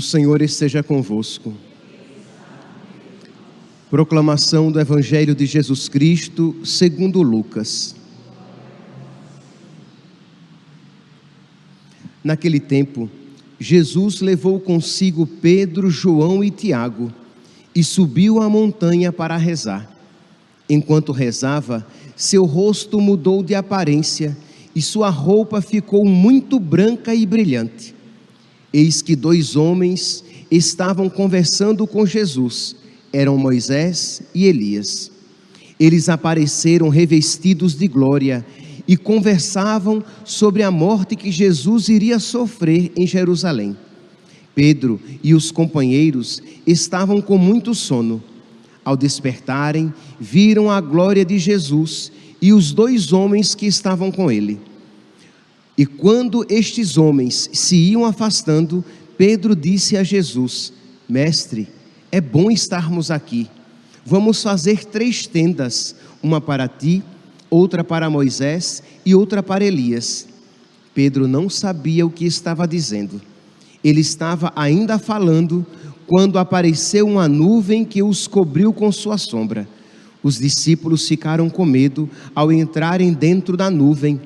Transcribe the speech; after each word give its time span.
O 0.00 0.02
Senhor 0.02 0.40
esteja 0.40 0.82
convosco. 0.82 1.52
Proclamação 3.90 4.72
do 4.72 4.80
Evangelho 4.80 5.34
de 5.34 5.44
Jesus 5.44 5.90
Cristo, 5.90 6.56
segundo 6.64 7.20
Lucas. 7.20 7.94
Naquele 12.24 12.58
tempo, 12.58 13.10
Jesus 13.58 14.22
levou 14.22 14.58
consigo 14.58 15.26
Pedro, 15.26 15.90
João 15.90 16.42
e 16.42 16.50
Tiago 16.50 17.12
e 17.74 17.84
subiu 17.84 18.40
a 18.40 18.48
montanha 18.48 19.12
para 19.12 19.36
rezar. 19.36 19.86
Enquanto 20.66 21.12
rezava, 21.12 21.86
seu 22.16 22.46
rosto 22.46 22.98
mudou 23.02 23.42
de 23.42 23.54
aparência 23.54 24.34
e 24.74 24.80
sua 24.80 25.10
roupa 25.10 25.60
ficou 25.60 26.06
muito 26.06 26.58
branca 26.58 27.14
e 27.14 27.26
brilhante. 27.26 27.99
Eis 28.72 29.02
que 29.02 29.16
dois 29.16 29.56
homens 29.56 30.24
estavam 30.50 31.08
conversando 31.08 31.86
com 31.86 32.06
Jesus, 32.06 32.76
eram 33.12 33.36
Moisés 33.36 34.22
e 34.34 34.46
Elias. 34.46 35.10
Eles 35.78 36.08
apareceram 36.08 36.88
revestidos 36.88 37.74
de 37.74 37.88
glória 37.88 38.44
e 38.86 38.96
conversavam 38.96 40.02
sobre 40.24 40.62
a 40.62 40.70
morte 40.70 41.16
que 41.16 41.30
Jesus 41.30 41.88
iria 41.88 42.18
sofrer 42.18 42.92
em 42.96 43.06
Jerusalém. 43.06 43.76
Pedro 44.54 45.00
e 45.22 45.34
os 45.34 45.50
companheiros 45.50 46.42
estavam 46.66 47.20
com 47.20 47.38
muito 47.38 47.74
sono. 47.74 48.22
Ao 48.84 48.96
despertarem, 48.96 49.92
viram 50.18 50.70
a 50.70 50.80
glória 50.80 51.24
de 51.24 51.38
Jesus 51.38 52.10
e 52.42 52.52
os 52.52 52.72
dois 52.72 53.12
homens 53.12 53.54
que 53.54 53.66
estavam 53.66 54.10
com 54.10 54.30
ele. 54.30 54.58
E 55.80 55.86
quando 55.86 56.44
estes 56.50 56.98
homens 56.98 57.48
se 57.54 57.74
iam 57.74 58.04
afastando, 58.04 58.84
Pedro 59.16 59.56
disse 59.56 59.96
a 59.96 60.02
Jesus: 60.02 60.74
Mestre, 61.08 61.70
é 62.12 62.20
bom 62.20 62.50
estarmos 62.50 63.10
aqui. 63.10 63.48
Vamos 64.04 64.42
fazer 64.42 64.84
três 64.84 65.26
tendas: 65.26 65.96
uma 66.22 66.38
para 66.38 66.68
ti, 66.68 67.02
outra 67.48 67.82
para 67.82 68.10
Moisés 68.10 68.82
e 69.06 69.14
outra 69.14 69.42
para 69.42 69.64
Elias. 69.64 70.28
Pedro 70.92 71.26
não 71.26 71.48
sabia 71.48 72.04
o 72.04 72.10
que 72.10 72.26
estava 72.26 72.68
dizendo. 72.68 73.18
Ele 73.82 74.02
estava 74.02 74.52
ainda 74.54 74.98
falando 74.98 75.64
quando 76.06 76.38
apareceu 76.38 77.06
uma 77.06 77.26
nuvem 77.26 77.86
que 77.86 78.02
os 78.02 78.26
cobriu 78.26 78.70
com 78.70 78.92
sua 78.92 79.16
sombra. 79.16 79.66
Os 80.22 80.38
discípulos 80.38 81.08
ficaram 81.08 81.48
com 81.48 81.64
medo 81.64 82.06
ao 82.34 82.52
entrarem 82.52 83.14
dentro 83.14 83.56
da 83.56 83.70
nuvem 83.70 84.20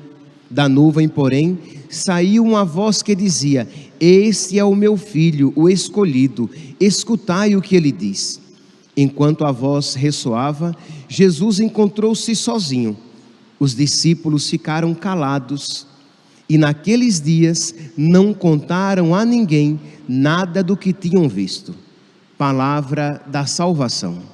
da 0.55 0.69
nuvem, 0.69 1.09
porém, 1.09 1.59
saiu 1.91 2.45
uma 2.45 2.65
voz 2.65 3.03
que 3.03 3.13
dizia: 3.13 3.69
Este 3.99 4.57
é 4.57 4.65
o 4.65 4.77
meu 4.77 4.97
filho, 4.97 5.53
o 5.57 5.69
escolhido, 5.69 6.49
escutai 6.79 7.57
o 7.57 7.61
que 7.61 7.75
ele 7.75 7.91
diz. 7.91 8.41
Enquanto 8.97 9.45
a 9.45 9.51
voz 9.51 9.95
ressoava, 9.95 10.73
Jesus 11.09 11.59
encontrou-se 11.59 12.33
sozinho. 12.37 12.97
Os 13.59 13.75
discípulos 13.75 14.49
ficaram 14.49 14.95
calados 14.95 15.89
e 16.49 16.57
naqueles 16.57 17.21
dias 17.21 17.75
não 17.97 18.33
contaram 18.33 19.13
a 19.13 19.25
ninguém 19.25 19.81
nada 20.09 20.63
do 20.63 20.77
que 20.77 20.93
tinham 20.93 21.29
visto. 21.29 21.75
Palavra 22.39 23.21
da 23.27 23.45
salvação. 23.45 24.34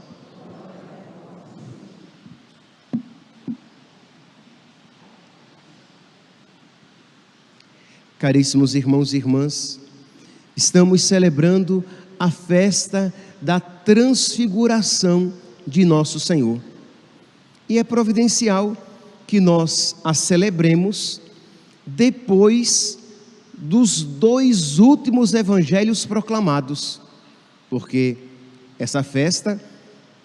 Caríssimos 8.21 8.75
irmãos 8.75 9.15
e 9.15 9.17
irmãs, 9.17 9.81
estamos 10.55 11.01
celebrando 11.01 11.83
a 12.19 12.31
festa 12.31 13.11
da 13.41 13.59
transfiguração 13.59 15.33
de 15.67 15.87
nosso 15.87 16.21
Senhor. 16.21 16.61
E 17.67 17.79
é 17.79 17.83
providencial 17.83 18.77
que 19.27 19.41
nós 19.41 19.97
a 20.05 20.13
celebremos 20.13 21.19
depois 21.87 22.99
dos 23.55 24.03
dois 24.03 24.79
últimos 24.79 25.33
evangelhos 25.33 26.05
proclamados, 26.05 27.01
porque 27.71 28.19
essa 28.79 29.03
festa 29.03 29.59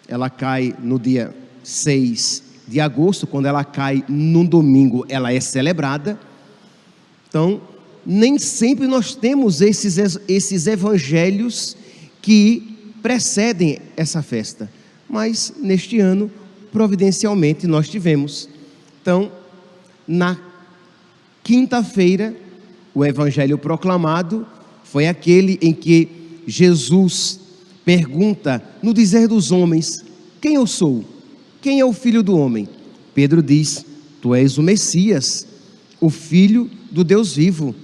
ela 0.06 0.30
cai 0.30 0.76
no 0.80 1.00
dia 1.00 1.34
6 1.64 2.44
de 2.68 2.82
agosto, 2.82 3.26
quando 3.26 3.46
ela 3.46 3.64
cai 3.64 4.04
num 4.10 4.46
domingo, 4.46 5.06
ela 5.08 5.32
é 5.32 5.40
celebrada. 5.40 6.20
Então, 7.30 7.62
nem 8.06 8.38
sempre 8.38 8.88
nós 8.88 9.16
temos 9.16 9.62
esses, 9.62 9.98
esses 10.28 10.68
evangelhos 10.68 11.76
que 12.22 12.76
precedem 13.02 13.80
essa 13.96 14.22
festa, 14.22 14.70
mas 15.10 15.54
neste 15.62 16.00
ano, 16.00 16.30
providencialmente, 16.72 17.68
nós 17.68 17.90
tivemos. 17.90 18.50
Então, 19.02 19.32
na 20.08 20.38
quinta-feira, 21.44 22.36
o 22.94 23.06
evangelho 23.06 23.58
proclamado 23.58 24.46
foi 24.84 25.08
aquele 25.08 25.58
em 25.62 25.74
que 25.74 26.10
Jesus 26.48 27.40
pergunta, 27.84 28.64
no 28.82 28.94
dizer 28.94 29.28
dos 29.28 29.52
homens: 29.52 30.04
Quem 30.42 30.56
eu 30.56 30.66
sou? 30.66 31.04
Quem 31.62 31.80
é 31.80 31.86
o 31.86 31.94
filho 31.94 32.22
do 32.24 32.38
homem? 32.38 32.68
Pedro 33.14 33.42
diz: 33.42 33.86
Tu 34.22 34.34
és 34.34 34.58
o 34.58 34.64
Messias, 34.64 35.48
o 36.02 36.10
filho 36.10 36.70
do 36.92 37.04
Deus 37.04 37.36
vivo. 37.36 37.76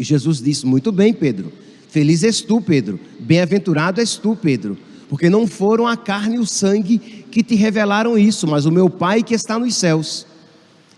E 0.00 0.02
Jesus 0.02 0.40
disse: 0.40 0.64
Muito 0.64 0.90
bem, 0.90 1.12
Pedro. 1.12 1.52
Feliz 1.90 2.24
és 2.24 2.40
tu, 2.40 2.58
Pedro. 2.58 2.98
Bem-aventurado 3.18 4.00
és 4.00 4.16
tu, 4.16 4.34
Pedro. 4.34 4.78
Porque 5.10 5.28
não 5.28 5.46
foram 5.46 5.86
a 5.86 5.94
carne 5.94 6.36
e 6.36 6.38
o 6.38 6.46
sangue 6.46 6.98
que 7.30 7.42
te 7.42 7.54
revelaram 7.54 8.16
isso, 8.16 8.46
mas 8.46 8.64
o 8.64 8.72
meu 8.72 8.88
Pai 8.88 9.22
que 9.22 9.34
está 9.34 9.58
nos 9.58 9.76
céus. 9.76 10.26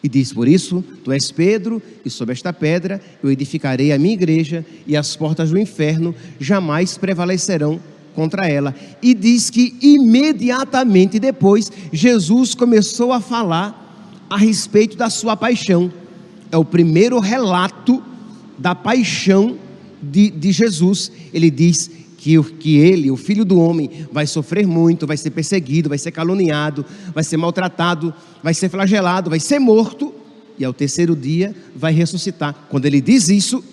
E 0.04 0.08
diz: 0.08 0.32
Por 0.32 0.46
isso, 0.46 0.84
tu 1.02 1.10
és 1.10 1.32
Pedro, 1.32 1.82
e 2.04 2.10
sobre 2.10 2.32
esta 2.32 2.52
pedra 2.52 3.00
eu 3.20 3.28
edificarei 3.28 3.90
a 3.90 3.98
minha 3.98 4.14
igreja, 4.14 4.64
e 4.86 4.96
as 4.96 5.16
portas 5.16 5.50
do 5.50 5.58
inferno 5.58 6.14
jamais 6.38 6.96
prevalecerão 6.96 7.80
contra 8.14 8.46
ela. 8.48 8.72
E 9.02 9.14
diz 9.14 9.50
que 9.50 9.76
imediatamente 9.82 11.18
depois, 11.18 11.72
Jesus 11.92 12.54
começou 12.54 13.12
a 13.12 13.20
falar 13.20 14.24
a 14.30 14.36
respeito 14.36 14.96
da 14.96 15.10
sua 15.10 15.36
paixão. 15.36 15.92
É 16.52 16.56
o 16.56 16.64
primeiro 16.64 17.18
relato 17.18 18.11
da 18.58 18.74
paixão 18.74 19.58
de, 20.02 20.30
de 20.30 20.52
Jesus. 20.52 21.10
Ele 21.32 21.50
diz 21.50 21.90
que, 22.16 22.40
que 22.54 22.76
ele, 22.76 23.10
o 23.10 23.16
filho 23.16 23.44
do 23.44 23.58
homem, 23.58 23.90
vai 24.12 24.26
sofrer 24.26 24.66
muito, 24.66 25.06
vai 25.06 25.16
ser 25.16 25.30
perseguido, 25.30 25.88
vai 25.88 25.98
ser 25.98 26.12
caluniado, 26.12 26.84
vai 27.14 27.24
ser 27.24 27.36
maltratado, 27.36 28.12
vai 28.42 28.54
ser 28.54 28.68
flagelado, 28.68 29.30
vai 29.30 29.40
ser 29.40 29.58
morto, 29.58 30.14
e 30.58 30.64
ao 30.64 30.72
terceiro 30.72 31.16
dia 31.16 31.54
vai 31.74 31.92
ressuscitar. 31.92 32.54
Quando 32.68 32.86
ele 32.86 33.00
diz 33.00 33.28
isso, 33.28 33.64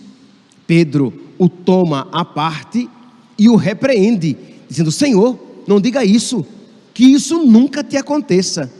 Pedro 0.65 1.13
o 1.37 1.47
toma 1.47 2.07
à 2.11 2.25
parte 2.25 2.89
e 3.37 3.47
o 3.47 3.55
repreende, 3.55 4.35
dizendo: 4.67 4.91
Senhor, 4.91 5.37
não 5.67 5.79
diga 5.79 6.03
isso, 6.03 6.45
que 6.93 7.05
isso 7.05 7.43
nunca 7.45 7.83
te 7.83 7.97
aconteça. 7.97 8.71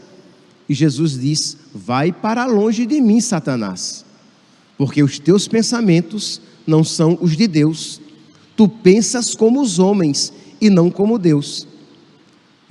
E 0.68 0.74
Jesus 0.74 1.18
diz: 1.18 1.56
Vai 1.72 2.10
para 2.10 2.44
longe 2.46 2.86
de 2.86 3.00
mim, 3.00 3.20
Satanás 3.20 4.04
porque 4.80 5.02
os 5.02 5.18
teus 5.18 5.46
pensamentos 5.46 6.40
não 6.66 6.82
são 6.82 7.18
os 7.20 7.36
de 7.36 7.46
Deus. 7.46 8.00
Tu 8.56 8.66
pensas 8.66 9.34
como 9.34 9.60
os 9.60 9.78
homens 9.78 10.32
e 10.58 10.70
não 10.70 10.90
como 10.90 11.18
Deus. 11.18 11.68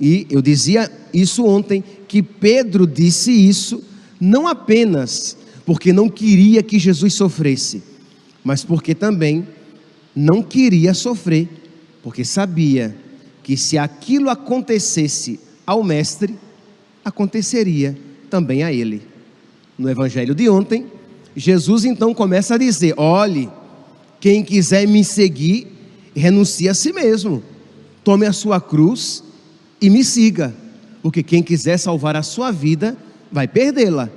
E 0.00 0.26
eu 0.28 0.42
dizia 0.42 0.90
isso 1.14 1.46
ontem, 1.46 1.84
que 2.08 2.20
Pedro 2.20 2.84
disse 2.84 3.30
isso 3.30 3.80
não 4.20 4.48
apenas 4.48 5.36
porque 5.64 5.92
não 5.92 6.08
queria 6.08 6.64
que 6.64 6.80
Jesus 6.80 7.14
sofresse, 7.14 7.80
mas 8.42 8.64
porque 8.64 8.92
também 8.92 9.46
não 10.12 10.42
queria 10.42 10.92
sofrer, 10.94 11.48
porque 12.02 12.24
sabia 12.24 12.92
que 13.40 13.56
se 13.56 13.78
aquilo 13.78 14.30
acontecesse 14.30 15.38
ao 15.64 15.84
Mestre, 15.84 16.34
aconteceria 17.04 17.96
também 18.28 18.64
a 18.64 18.72
ele. 18.72 19.00
No 19.78 19.88
evangelho 19.88 20.34
de 20.34 20.48
ontem, 20.48 20.98
Jesus 21.36 21.84
então 21.84 22.12
começa 22.14 22.54
a 22.54 22.58
dizer: 22.58 22.94
olhe, 22.96 23.48
quem 24.20 24.44
quiser 24.44 24.86
me 24.86 25.04
seguir, 25.04 25.66
renuncie 26.14 26.68
a 26.68 26.74
si 26.74 26.92
mesmo, 26.92 27.42
tome 28.04 28.26
a 28.26 28.32
sua 28.32 28.60
cruz 28.60 29.22
e 29.80 29.88
me 29.88 30.04
siga, 30.04 30.54
porque 31.02 31.22
quem 31.22 31.42
quiser 31.42 31.78
salvar 31.78 32.16
a 32.16 32.22
sua 32.22 32.50
vida, 32.50 32.96
vai 33.30 33.48
perdê-la, 33.48 34.10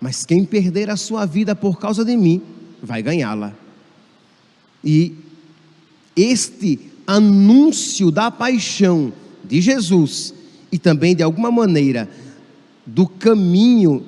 mas 0.00 0.24
quem 0.24 0.44
perder 0.44 0.90
a 0.90 0.96
sua 0.96 1.24
vida 1.26 1.54
por 1.54 1.78
causa 1.78 2.04
de 2.04 2.16
mim, 2.16 2.42
vai 2.82 3.02
ganhá-la. 3.02 3.54
E 4.84 5.14
este 6.16 6.80
anúncio 7.06 8.10
da 8.10 8.30
paixão 8.30 9.12
de 9.44 9.60
Jesus 9.60 10.34
e 10.70 10.78
também 10.78 11.14
de 11.14 11.22
alguma 11.22 11.50
maneira 11.50 12.08
do 12.86 13.06
caminho 13.06 14.04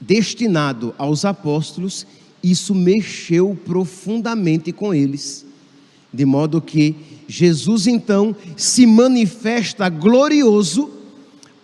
destinado 0.00 0.94
aos 0.98 1.24
apóstolos 1.24 2.06
isso 2.42 2.74
mexeu 2.74 3.58
profundamente 3.64 4.72
com 4.72 4.94
eles, 4.94 5.44
de 6.12 6.24
modo 6.24 6.60
que 6.60 6.94
Jesus 7.26 7.86
então 7.86 8.34
se 8.56 8.86
manifesta 8.86 9.88
glorioso 9.88 10.90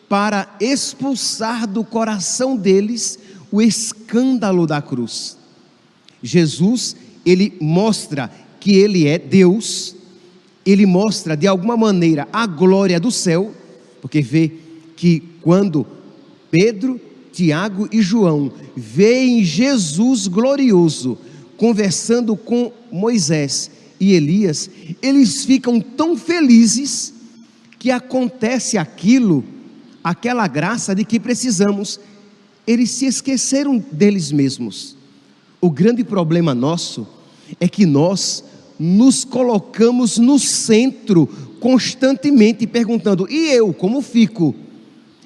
para 0.08 0.54
expulsar 0.60 1.66
do 1.66 1.84
coração 1.84 2.56
deles 2.56 3.18
o 3.50 3.62
escândalo 3.62 4.66
da 4.66 4.82
cruz. 4.82 5.38
Jesus, 6.22 6.96
ele 7.24 7.56
mostra 7.60 8.30
que 8.60 8.74
ele 8.74 9.06
é 9.06 9.18
Deus, 9.18 9.94
ele 10.66 10.86
mostra 10.86 11.36
de 11.36 11.46
alguma 11.46 11.76
maneira 11.76 12.28
a 12.32 12.46
glória 12.46 12.98
do 12.98 13.10
céu, 13.10 13.54
porque 14.02 14.20
vê 14.20 14.52
que 14.96 15.22
quando 15.40 15.86
Pedro, 16.50 17.00
Tiago 17.34 17.88
e 17.90 18.00
João 18.00 18.52
veem 18.76 19.42
Jesus 19.42 20.28
glorioso 20.28 21.18
conversando 21.56 22.36
com 22.36 22.72
Moisés 22.92 23.70
e 23.98 24.12
Elias, 24.12 24.70
eles 25.02 25.44
ficam 25.44 25.80
tão 25.80 26.16
felizes 26.16 27.12
que 27.76 27.90
acontece 27.90 28.78
aquilo, 28.78 29.42
aquela 30.02 30.46
graça 30.46 30.94
de 30.94 31.04
que 31.04 31.18
precisamos. 31.18 31.98
Eles 32.66 32.90
se 32.90 33.06
esqueceram 33.06 33.84
deles 33.90 34.30
mesmos. 34.30 34.96
O 35.60 35.70
grande 35.70 36.04
problema 36.04 36.54
nosso 36.54 37.06
é 37.58 37.68
que 37.68 37.84
nós 37.84 38.44
nos 38.78 39.24
colocamos 39.24 40.18
no 40.18 40.38
centro 40.38 41.26
constantemente 41.58 42.64
perguntando: 42.64 43.26
e 43.28 43.50
eu, 43.50 43.72
como 43.72 44.00
fico? 44.00 44.54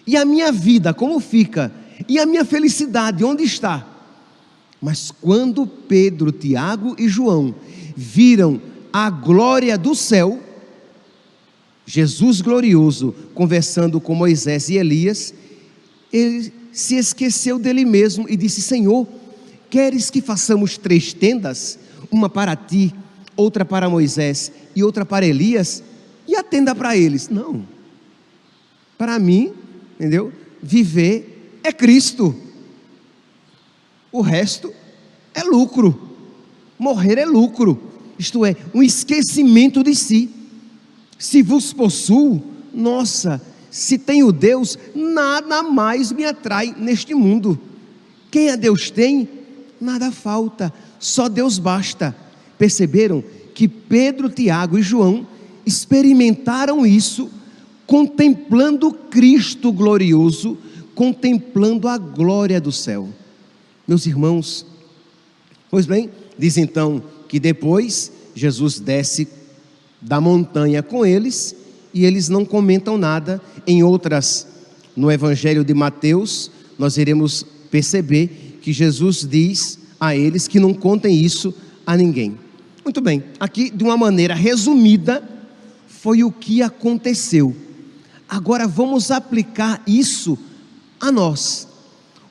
E 0.06 0.16
a 0.16 0.25
minha 0.25 0.50
vida, 0.50 0.94
como 0.94 1.20
fica? 1.20 1.70
E 2.06 2.18
a 2.18 2.26
minha 2.26 2.44
felicidade, 2.44 3.24
onde 3.24 3.42
está? 3.42 3.86
Mas 4.80 5.10
quando 5.10 5.66
Pedro, 5.66 6.30
Tiago 6.30 6.94
e 6.98 7.08
João 7.08 7.54
viram 7.96 8.60
a 8.92 9.10
glória 9.10 9.76
do 9.76 9.94
céu, 9.94 10.40
Jesus 11.84 12.40
glorioso 12.40 13.14
conversando 13.34 14.00
com 14.00 14.14
Moisés 14.14 14.68
e 14.68 14.76
Elias, 14.76 15.34
ele 16.12 16.52
se 16.70 16.96
esqueceu 16.96 17.58
dele 17.58 17.84
mesmo 17.84 18.26
e 18.28 18.36
disse: 18.36 18.62
Senhor, 18.62 19.06
queres 19.68 20.10
que 20.10 20.20
façamos 20.20 20.78
três 20.78 21.12
tendas? 21.12 21.78
Uma 22.10 22.28
para 22.28 22.54
ti, 22.54 22.94
outra 23.36 23.64
para 23.64 23.88
Moisés 23.88 24.52
e 24.76 24.82
outra 24.84 25.04
para 25.04 25.26
Elias? 25.26 25.82
E 26.26 26.36
a 26.36 26.42
tenda 26.42 26.74
para 26.74 26.96
eles? 26.96 27.28
Não. 27.28 27.66
Para 28.96 29.18
mim, 29.18 29.52
entendeu? 29.98 30.32
Viver 30.62 31.38
é 31.69 31.73
Cristo. 31.73 32.35
O 34.11 34.20
resto 34.20 34.73
é 35.35 35.43
lucro. 35.43 36.09
Morrer 36.79 37.19
é 37.19 37.25
lucro 37.25 37.88
isto 38.19 38.44
é, 38.44 38.56
um 38.75 38.82
esquecimento 38.82 39.82
de 39.82 39.94
si. 39.94 40.29
Se 41.19 41.43
vos 41.43 41.73
possuo, 41.73 42.43
nossa, 42.75 43.41
se 43.70 43.97
tenho 43.97 44.32
Deus, 44.32 44.76
nada 44.94 45.62
mais 45.62 46.11
me 46.11 46.25
atrai 46.25 46.75
neste 46.76 47.15
mundo. 47.15 47.59
Quem 48.31 48.50
a 48.50 48.56
Deus 48.56 48.91
tem, 48.91 49.29
nada 49.81 50.11
falta, 50.11 50.73
só 50.99 51.29
Deus 51.29 51.59
basta. 51.59 52.15
Perceberam 52.59 53.23
que 53.55 53.69
Pedro, 53.69 54.29
Tiago 54.29 54.79
e 54.79 54.82
João 54.82 55.26
experimentaram 55.65 56.85
isso 56.85 57.31
contemplando 57.87 58.93
Cristo 58.93 59.73
glorioso, 59.73 60.59
contemplando 60.98 61.86
a 61.86 61.96
glória 61.96 62.60
do 62.60 62.72
céu. 62.72 63.08
Meus 63.86 64.04
irmãos, 64.04 64.66
pois 65.70 65.86
bem, 65.86 66.10
diz 66.36 66.56
então 66.56 67.00
que 67.28 67.38
depois 67.38 68.10
Jesus 68.34 68.80
desce 68.80 69.28
da 70.02 70.20
montanha 70.20 70.82
com 70.82 71.06
eles 71.06 71.54
e 71.94 72.04
eles 72.04 72.28
não 72.28 72.44
comentam 72.44 72.98
nada. 72.98 73.40
Em 73.64 73.80
outras, 73.80 74.48
no 74.96 75.08
Evangelho 75.08 75.64
de 75.64 75.72
Mateus, 75.72 76.50
nós 76.76 76.96
iremos 76.96 77.46
perceber 77.70 78.58
que 78.60 78.72
Jesus 78.72 79.24
diz 79.24 79.78
a 80.00 80.16
eles 80.16 80.48
que 80.48 80.58
não 80.58 80.74
contem 80.74 81.14
isso 81.14 81.54
a 81.86 81.96
ninguém. 81.96 82.36
Muito 82.82 83.00
bem, 83.00 83.22
aqui 83.38 83.70
de 83.70 83.84
uma 83.84 83.96
maneira 83.96 84.34
resumida, 84.34 85.22
foi 85.86 86.24
o 86.24 86.32
que 86.32 86.60
aconteceu. 86.60 87.54
Agora 88.28 88.66
vamos 88.66 89.12
aplicar 89.12 89.80
isso 89.86 90.36
a 91.00 91.10
nós. 91.12 91.68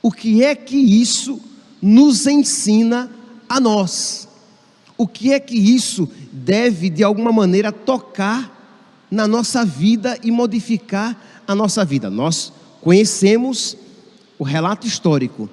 O 0.01 0.11
que 0.11 0.43
é 0.43 0.55
que 0.55 0.77
isso 0.77 1.41
nos 1.81 2.25
ensina 2.27 3.09
a 3.47 3.59
nós? 3.59 4.27
o 4.97 5.07
que 5.07 5.31
é 5.31 5.39
que 5.39 5.55
isso 5.55 6.09
deve 6.31 6.89
de 6.89 7.03
alguma 7.03 7.31
maneira 7.31 7.71
tocar 7.71 8.55
na 9.11 9.27
nossa 9.27 9.63
vida 9.63 10.17
e 10.23 10.31
modificar 10.31 11.41
a 11.45 11.53
nossa 11.53 11.85
vida. 11.85 12.09
Nós 12.09 12.51
conhecemos 12.81 13.77
o 14.39 14.43
relato 14.43 14.87
histórico, 14.87 15.49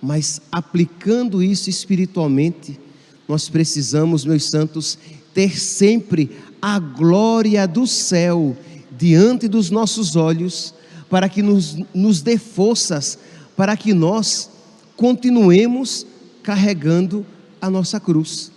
mas 0.00 0.42
aplicando 0.52 1.42
isso 1.42 1.70
espiritualmente, 1.70 2.78
nós 3.26 3.48
precisamos, 3.48 4.24
meus 4.24 4.50
santos, 4.50 4.98
ter 5.32 5.58
sempre 5.58 6.30
a 6.60 6.78
glória 6.78 7.66
do 7.66 7.86
céu 7.86 8.56
diante 8.96 9.48
dos 9.48 9.70
nossos 9.70 10.16
olhos, 10.16 10.74
para 11.12 11.28
que 11.28 11.42
nos, 11.42 11.76
nos 11.92 12.22
dê 12.22 12.38
forças, 12.38 13.18
para 13.54 13.76
que 13.76 13.92
nós 13.92 14.48
continuemos 14.96 16.06
carregando 16.42 17.26
a 17.60 17.68
nossa 17.68 18.00
cruz 18.00 18.50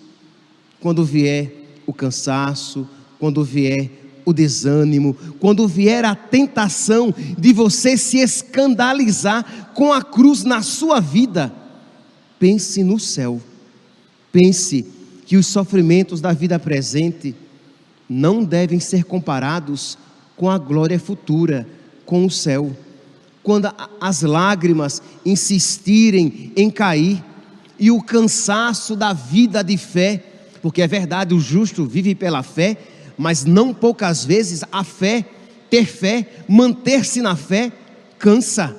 quando 0.80 1.04
vier 1.04 1.52
o 1.86 1.92
cansaço, 1.92 2.88
quando 3.20 3.44
vier 3.44 3.92
o 4.24 4.32
desânimo, 4.32 5.18
quando 5.38 5.68
vier 5.68 6.06
a 6.06 6.16
tentação 6.16 7.14
de 7.38 7.52
você 7.52 7.98
se 7.98 8.20
escandalizar 8.20 9.74
com 9.74 9.92
a 9.92 10.02
cruz 10.02 10.46
na 10.46 10.62
sua 10.62 11.02
vida, 11.02 11.54
pense 12.40 12.86
no 12.86 12.98
céu. 12.98 13.42
Pense 14.32 14.86
que 15.26 15.36
os 15.36 15.46
sofrimentos 15.46 16.22
da 16.22 16.32
vida 16.32 16.58
presente 16.58 17.36
não 18.08 18.46
devem 18.46 18.80
ser 18.80 19.04
comparados 19.04 19.98
com 20.38 20.50
a 20.50 20.58
glória 20.58 20.98
futura, 20.98 21.68
com 22.06 22.26
o 22.26 22.32
céu. 22.32 22.76
Quando 23.44 23.72
as 24.02 24.22
lágrimas 24.22 25.02
insistirem 25.26 26.52
em 26.56 26.70
cair 26.70 27.24
e 27.80 27.92
o 27.92 28.02
cansaço 28.02 28.96
da 28.96 29.14
vida 29.14 29.64
de 29.64 29.78
fé 29.78 30.24
porque 30.66 30.82
é 30.82 30.88
verdade, 30.88 31.36
o 31.36 31.40
justo 31.40 31.86
vive 31.86 32.16
pela 32.16 32.42
fé, 32.42 32.76
mas 33.16 33.46
não 33.46 33.72
poucas 33.72 34.26
vezes 34.26 34.64
a 34.72 34.84
fé, 34.84 35.24
ter 35.70 35.86
fé, 35.86 36.28
manter-se 36.50 37.22
na 37.22 37.36
fé, 37.36 37.72
cansa. 38.18 38.76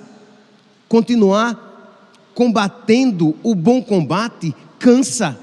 Continuar 0.88 1.94
combatendo 2.34 3.36
o 3.40 3.54
bom 3.54 3.80
combate, 3.80 4.52
cansa. 4.80 5.38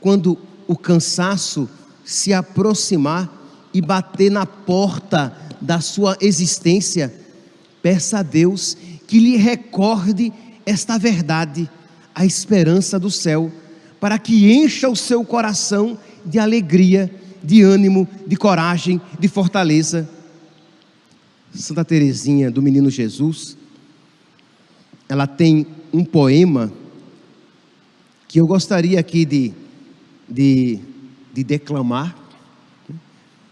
Quando 0.00 0.36
o 0.66 0.76
cansaço 0.76 1.70
se 2.04 2.32
aproximar 2.32 3.32
e 3.72 3.80
bater 3.80 4.28
na 4.28 4.44
porta 4.44 5.32
da 5.60 5.80
sua 5.80 6.16
existência, 6.20 7.14
peça 7.82 8.18
a 8.18 8.22
Deus 8.22 8.76
que 9.06 9.18
lhe 9.18 9.36
recorde 9.36 10.32
esta 10.64 10.98
verdade, 10.98 11.68
a 12.14 12.24
esperança 12.24 12.98
do 12.98 13.10
céu 13.10 13.50
para 14.00 14.18
que 14.18 14.50
encha 14.50 14.88
o 14.88 14.96
seu 14.96 15.24
coração 15.24 15.98
de 16.24 16.38
alegria, 16.38 17.14
de 17.42 17.62
ânimo, 17.62 18.08
de 18.26 18.34
coragem, 18.36 19.00
de 19.18 19.28
fortaleza. 19.28 20.08
Santa 21.52 21.84
Teresinha 21.84 22.50
do 22.50 22.62
Menino 22.62 22.88
Jesus, 22.88 23.58
ela 25.08 25.26
tem 25.26 25.66
um 25.92 26.04
poema 26.04 26.72
que 28.26 28.40
eu 28.40 28.46
gostaria 28.46 28.98
aqui 28.98 29.24
de, 29.24 29.52
de, 30.28 30.78
de 31.34 31.44
declamar 31.44 32.16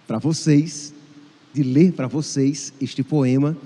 para 0.07 0.19
vocês, 0.19 0.95
de 1.59 1.65
ler 1.65 1.93
para 1.93 2.07
vocês 2.07 2.73
este 2.81 3.03
poema, 3.03 3.57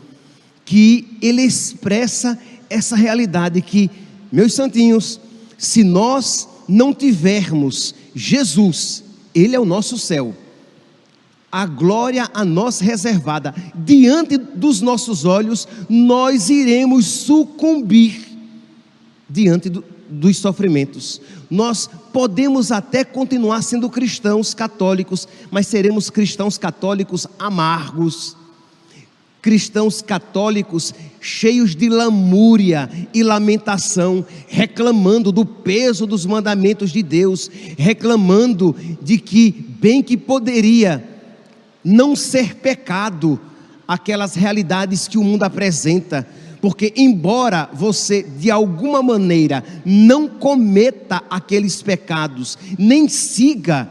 que 0.65 1.19
ele 1.21 1.43
expressa 1.43 2.39
essa 2.71 2.97
realidade 2.97 3.61
que, 3.61 3.91
meus 4.31 4.55
santinhos, 4.55 5.21
se 5.59 5.85
nós 5.85 6.49
não 6.67 6.95
tivermos 6.95 7.95
Jesus, 8.15 9.05
Ele 9.35 9.55
é 9.55 9.61
o 9.61 9.67
nosso 9.67 9.99
céu, 9.99 10.35
a 11.51 11.67
glória 11.67 12.31
a 12.33 12.47
nós 12.47 12.81
reservada, 12.81 13.55
diante 13.75 14.39
dos 14.39 14.81
nossos 14.81 15.27
olhos, 15.27 15.69
nós 15.87 16.49
iremos 16.49 17.05
sucumbir 17.05 18.23
diante 19.29 19.69
do, 19.69 19.85
dos 20.21 20.37
sofrimentos. 20.39 21.21
Nós 21.51 21.89
podemos 22.13 22.71
até 22.71 23.05
continuar 23.05 23.63
sendo 23.63 23.89
cristãos 23.89 24.55
católicos, 24.55 25.27
mas 25.51 25.67
seremos 25.67 26.11
cristãos 26.11 26.59
católicos 26.59 27.27
amargos, 27.39 28.37
cristãos 29.41 30.01
católicos 30.01 30.95
cheios 31.21 31.75
de 31.75 31.89
lamúria 31.89 32.91
e 33.15 33.23
lamentação, 33.23 34.25
reclamando 34.49 35.33
do 35.33 35.45
peso 35.45 36.07
dos 36.07 36.27
mandamentos 36.27 36.93
de 36.93 37.03
Deus, 37.03 37.51
reclamando 37.77 38.75
de 39.01 39.19
que 39.19 39.51
bem 39.81 40.03
que 40.03 40.17
poderia 40.17 41.05
não 41.85 42.15
ser 42.15 42.57
pecado 42.57 43.41
aquelas 43.87 44.35
realidades 44.35 45.09
que 45.09 45.19
o 45.19 45.25
mundo 45.25 45.43
apresenta, 45.43 46.27
porque 46.63 46.95
embora 46.97 47.69
você 47.75 48.23
de 48.23 48.49
alguma 48.49 49.03
maneira 49.03 49.65
não 49.85 50.29
cometa 50.29 51.21
aqueles 51.29 51.83
pecados, 51.83 52.57
nem 52.79 53.09
siga 53.09 53.91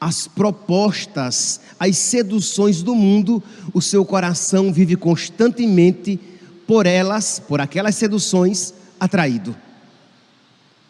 as 0.00 0.26
propostas, 0.26 1.60
as 1.78 1.96
seduções 1.96 2.82
do 2.82 2.92
mundo, 2.92 3.40
o 3.72 3.80
seu 3.80 4.04
coração 4.04 4.72
vive 4.72 4.96
constantemente 4.96 6.18
por 6.66 6.86
elas, 6.86 7.40
por 7.46 7.60
aquelas 7.60 7.94
seduções, 7.94 8.74
atraído. 8.98 9.56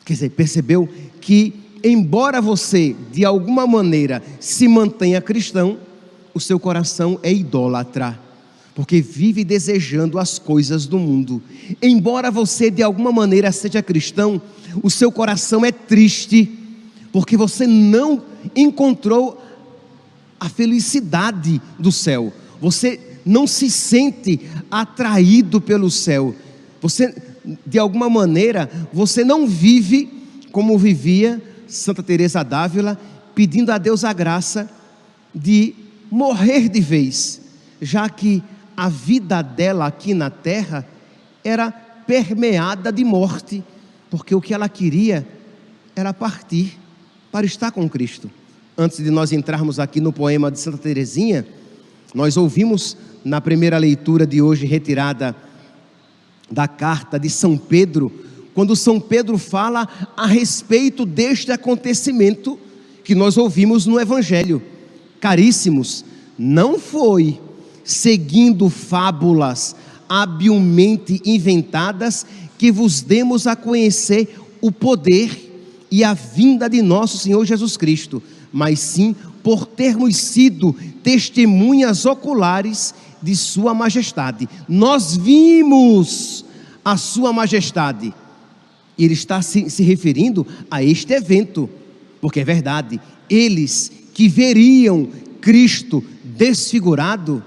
Quer 0.03 0.15
dizer, 0.15 0.31
percebeu 0.31 0.88
que, 1.21 1.53
embora 1.85 2.41
você 2.41 2.97
de 3.12 3.23
alguma 3.23 3.67
maneira 3.67 4.23
se 4.41 4.67
mantenha 4.67 5.21
cristão, 5.21 5.76
o 6.33 6.41
seu 6.41 6.59
coração 6.59 7.21
é 7.23 7.31
idólatra, 7.31 8.19
porque 8.76 9.00
vive 9.00 9.42
desejando 9.42 10.18
as 10.18 10.38
coisas 10.38 10.85
do 10.85 10.99
mundo. 10.99 11.42
Embora 11.80 12.30
você 12.30 12.71
de 12.71 12.83
alguma 12.83 13.11
maneira 13.11 13.50
seja 13.50 13.83
cristão, 13.83 14.40
o 14.83 14.90
seu 14.90 15.11
coração 15.11 15.64
é 15.64 15.73
triste, 15.73 16.52
porque 17.11 17.38
você 17.38 17.66
não 17.66 18.23
encontrou 18.54 19.42
a 20.38 20.50
felicidade 20.50 21.59
do 21.78 21.90
céu. 21.90 22.30
Você 22.61 23.00
não 23.25 23.47
se 23.47 23.71
sente 23.71 24.42
atraído 24.71 25.59
pelo 25.59 25.90
céu. 25.90 26.35
Você, 26.83 27.14
de 27.66 27.78
alguma 27.78 28.11
maneira, 28.11 28.71
você 28.92 29.25
não 29.25 29.47
vive 29.47 30.12
como 30.52 30.76
vivia 30.76 31.42
Santa 31.66 32.02
Teresa 32.02 32.42
d'Ávila, 32.42 33.00
pedindo 33.35 33.73
a 33.73 33.78
Deus 33.78 34.04
a 34.04 34.12
graça 34.12 34.68
de 35.35 35.75
morrer 36.11 36.68
de 36.68 36.80
vez, 36.83 37.40
já 37.80 38.06
que 38.11 38.42
a 38.76 38.88
vida 38.88 39.42
dela 39.42 39.87
aqui 39.87 40.12
na 40.12 40.28
terra 40.28 40.87
era 41.42 41.71
permeada 41.71 42.92
de 42.92 43.04
morte, 43.04 43.64
porque 44.11 44.35
o 44.35 44.40
que 44.40 44.52
ela 44.52 44.68
queria 44.68 45.26
era 45.95 46.12
partir 46.12 46.78
para 47.33 47.47
estar 47.47 47.71
com 47.71 47.88
Cristo. 47.88 48.30
Antes 48.76 48.99
de 48.99 49.11
nós 49.11 49.33
entrarmos 49.33 49.80
aqui 49.80 50.00
no 50.00 50.12
poema 50.12 50.50
de 50.50 50.61
Santa 50.61 50.78
Teresinha, 50.78 51.47
nós 52.14 52.37
ouvimos 52.37 52.97
na 53.25 53.40
primeira 53.40 53.78
leitura 53.78 54.26
de 54.26 54.42
hoje 54.42 54.66
retirada 54.66 55.35
da 56.50 56.68
carta 56.68 57.18
de 57.18 57.30
São 57.30 57.56
Pedro, 57.56 58.12
quando 58.54 58.76
São 58.76 59.00
Pedro 59.00 59.38
fala 59.38 59.88
a 60.16 60.26
respeito 60.26 61.04
deste 61.04 61.50
acontecimento 61.50 62.59
que 63.02 63.14
nós 63.14 63.37
ouvimos 63.37 63.87
no 63.87 63.99
evangelho. 64.00 64.62
Caríssimos, 65.21 66.04
não 66.38 66.78
foi 66.78 67.40
seguindo 67.87 68.69
fábulas 68.69 69.75
habilmente 70.09 71.21
inventadas 71.25 72.26
que 72.59 72.71
vos 72.71 73.00
demos 73.00 73.47
a 73.47 73.57
conhecer 73.57 74.38
o 74.61 74.71
poder 74.73 75.47
e 75.90 76.02
a 76.02 76.12
vinda 76.12 76.69
de 76.69 76.83
nosso 76.83 77.19
Senhor 77.19 77.45
Jesus 77.45 77.76
Cristo, 77.76 78.23
mas 78.52 78.81
sim 78.81 79.14
por 79.43 79.64
termos 79.64 80.16
sido 80.16 80.75
testemunhas 81.02 82.05
oculares 82.05 82.95
de 83.23 83.37
Sua 83.37 83.73
Majestade. 83.73 84.49
Nós 84.69 85.16
vimos 85.16 86.45
a 86.85 86.97
Sua 86.97 87.33
Majestade. 87.33 88.12
E 88.99 89.05
ele 89.05 89.14
está 89.14 89.43
se, 89.43 89.69
se 89.71 89.83
referindo 89.83 90.47
a 90.71 90.83
este 90.83 91.12
evento, 91.12 91.69
porque 92.21 92.40
é 92.40 92.45
verdade, 92.45 93.00
eles 93.28 93.93
que 94.14 94.28
veriam 94.28 95.09
Cristo 95.40 96.02
desfigurado, 96.25 97.45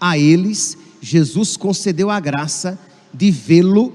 a 0.00 0.18
eles 0.18 0.76
Jesus 1.00 1.56
concedeu 1.56 2.10
a 2.10 2.18
graça 2.18 2.78
de 3.12 3.30
vê-lo 3.30 3.92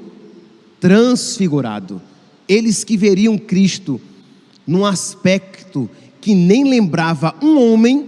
transfigurado 0.79 2.01
eles 2.49 2.83
que 2.83 2.97
veriam 2.97 3.37
Cristo 3.37 4.01
num 4.65 4.83
aspecto 4.83 5.87
que 6.19 6.33
nem 6.33 6.67
lembrava 6.67 7.35
um 7.41 7.61
homem, 7.61 8.07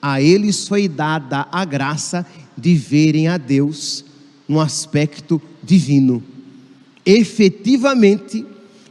a 0.00 0.20
eles 0.20 0.68
foi 0.68 0.86
dada 0.86 1.48
a 1.50 1.64
graça 1.64 2.26
de 2.56 2.74
verem 2.74 3.26
a 3.26 3.38
Deus 3.38 4.04
num 4.46 4.60
aspecto 4.60 5.40
divino. 5.62 6.22
Efetivamente, 7.04 8.44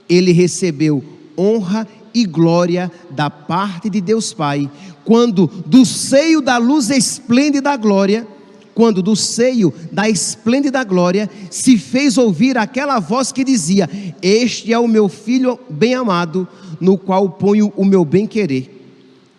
ele 0.09 0.31
recebeu 0.31 1.03
honra 1.37 1.87
e 2.13 2.25
glória 2.25 2.91
da 3.11 3.29
parte 3.29 3.89
de 3.89 4.01
Deus 4.01 4.33
Pai, 4.33 4.69
quando 5.03 5.47
do 5.65 5.85
seio 5.85 6.41
da 6.41 6.57
luz 6.57 6.89
esplêndida 6.89 7.61
da 7.69 7.77
glória, 7.77 8.27
quando 8.73 9.01
do 9.01 9.15
seio 9.15 9.73
da 9.91 10.07
esplêndida 10.07 10.83
glória 10.83 11.27
se 11.49 11.79
fez 11.79 12.15
ouvir 12.15 12.57
aquela 12.57 12.99
voz 12.99 13.31
que 13.31 13.43
dizia: 13.43 13.89
Este 14.21 14.71
é 14.71 14.77
o 14.77 14.87
meu 14.87 15.09
filho 15.09 15.59
bem-amado, 15.69 16.47
no 16.79 16.97
qual 16.97 17.27
ponho 17.29 17.73
o 17.75 17.83
meu 17.83 18.05
bem-querer. 18.05 18.69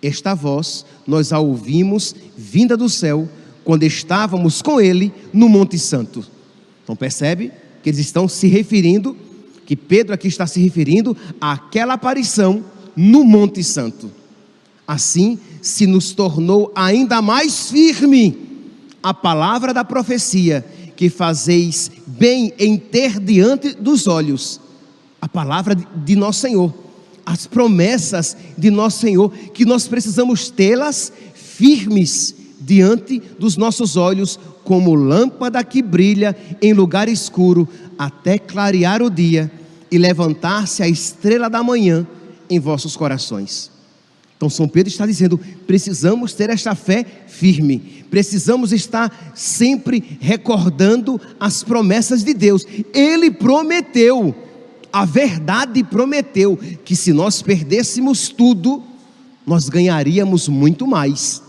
Esta 0.03 0.35
voz 0.35 0.85
nós 1.07 1.33
a 1.33 1.39
ouvimos 1.39 2.17
vinda 2.37 2.77
do 2.77 2.89
céu, 2.89 3.29
quando 3.65 3.85
estávamos 3.85 4.61
com 4.61 4.81
ele 4.81 5.13
no 5.33 5.49
Monte 5.49 5.79
Santo. 5.79 6.25
Então 6.83 6.97
percebe 6.97 7.53
que 7.83 7.91
eles 7.91 8.01
estão 8.01 8.27
se 8.27 8.49
referindo, 8.49 9.17
que 9.69 9.77
Pedro 9.77 10.15
aqui 10.15 10.29
está 10.29 10.47
se 10.47 10.59
referindo 10.61 11.15
àquela 11.39 11.93
aparição 11.93 12.65
no 12.97 13.23
Monte 13.23 13.63
Santo. 13.63 14.11
Assim 14.87 15.39
se 15.61 15.87
nos 15.87 16.13
tornou 16.13 16.73
ainda 16.75 17.21
mais 17.21 17.71
firme 17.71 18.65
a 19.03 19.13
palavra 19.13 19.75
da 19.75 19.85
profecia 19.85 20.65
que 20.97 21.11
fazeis 21.11 21.91
bem 22.07 22.51
em 22.59 22.79
ter 22.79 23.21
diante 23.21 23.75
dos 23.75 24.07
olhos, 24.07 24.59
a 25.21 25.29
palavra 25.29 25.75
de 25.75 26.17
nosso 26.17 26.41
Senhor, 26.41 26.73
as 27.27 27.47
promessas 27.47 28.39
de 28.57 28.71
nosso 28.71 29.01
Senhor, 29.01 29.31
que 29.53 29.67
nós 29.67 29.87
precisamos 29.87 30.49
tê-las 30.49 31.13
firmes 31.35 32.35
diante 32.69 33.19
dos 33.39 33.57
nossos 33.57 33.97
olhos, 33.97 34.39
como 34.63 34.95
lâmpada 34.95 35.65
que 35.65 35.81
brilha 35.81 36.37
em 36.61 36.75
lugar 36.75 37.09
escuro, 37.09 37.67
até 37.99 38.39
clarear 38.39 39.01
o 39.01 39.09
dia 39.09 39.51
e 39.91 39.97
levantar-se 39.97 40.83
a 40.83 40.89
estrela 40.89 41.49
da 41.49 41.63
manhã 41.63 42.07
em 42.51 42.61
vossos 42.61 42.95
corações. 42.95 43.71
Então, 44.37 44.51
São 44.51 44.69
Pedro 44.69 44.91
está 44.93 45.07
dizendo: 45.07 45.41
precisamos 45.67 46.35
ter 46.35 46.51
esta 46.51 46.75
fé 46.75 47.07
firme, 47.27 48.05
precisamos 48.11 48.71
estar 48.71 49.33
sempre 49.35 50.19
recordando 50.21 51.19
as 51.41 51.65
promessas 51.65 52.23
de 52.23 52.35
Deus. 52.35 52.67
Ele 52.93 53.31
prometeu, 53.31 54.35
a 54.93 55.07
verdade 55.07 55.83
prometeu, 55.83 56.59
que 56.85 56.95
se 56.95 57.15
nós 57.15 57.41
perdêssemos 57.41 58.29
tudo, 58.29 58.83
nós 59.47 59.71
ganharíamos 59.71 60.49
muito 60.49 60.87
mais. 60.87 61.48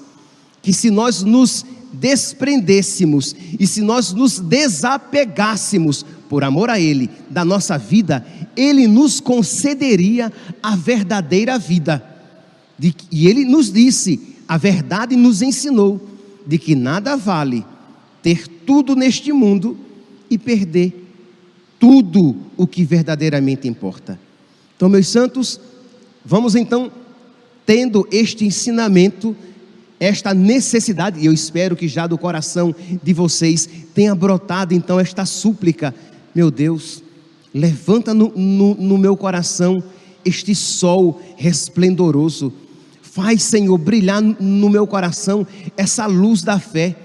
Que 0.62 0.74
se 0.74 0.90
nós 0.90 1.24
nos 1.24 1.66
desprendêssemos 1.92 3.36
e 3.60 3.66
se 3.66 3.82
nós 3.82 4.14
nos 4.14 4.40
desapegássemos 4.40 6.06
por 6.28 6.44
amor 6.44 6.70
a 6.70 6.80
Ele 6.80 7.10
da 7.30 7.44
nossa 7.44 7.78
vida, 7.78 8.26
Ele 8.56 8.88
nos 8.88 9.20
concederia 9.20 10.32
a 10.62 10.76
verdadeira 10.76 11.58
vida 11.58 12.10
e 13.12 13.28
ele 13.28 13.44
nos 13.44 13.72
disse, 13.72 14.20
a 14.48 14.58
verdade 14.58 15.16
nos 15.16 15.42
ensinou, 15.42 16.00
de 16.46 16.58
que 16.58 16.74
nada 16.76 17.16
vale 17.18 17.66
ter 18.24 18.48
tudo 18.48 18.96
neste 18.96 19.32
mundo 19.34 19.78
e 20.30 20.38
perder 20.38 21.06
tudo 21.80 22.36
o 22.58 22.66
que 22.66 22.84
verdadeiramente 22.84 23.68
importa. 23.68 24.20
Então, 24.76 24.88
meus 24.88 25.08
santos, 25.08 25.60
vamos 26.24 26.56
então 26.56 26.92
tendo 27.66 28.08
este 28.12 28.46
ensinamento, 28.46 29.36
esta 30.00 30.34
necessidade, 30.34 31.20
e 31.20 31.26
eu 31.26 31.34
espero 31.34 31.76
que 31.76 31.88
já 31.88 32.08
do 32.08 32.18
coração 32.18 32.74
de 33.04 33.14
vocês 33.14 33.68
tenha 33.94 34.16
brotado 34.16 34.74
então 34.74 35.00
esta 35.00 35.26
súplica, 35.26 35.94
meu 36.34 36.50
Deus, 36.50 37.04
levanta 37.54 38.14
no, 38.14 38.32
no, 38.36 38.76
no 38.76 38.98
meu 38.98 39.18
coração 39.18 39.84
este 40.24 40.56
sol 40.56 41.22
resplendoroso. 41.36 42.54
Faz, 43.02 43.44
Senhor, 43.44 43.78
brilhar 43.78 44.22
no 44.22 44.70
meu 44.70 44.88
coração 44.88 45.46
essa 45.76 46.06
luz 46.06 46.44
da 46.44 46.60
fé, 46.60 46.96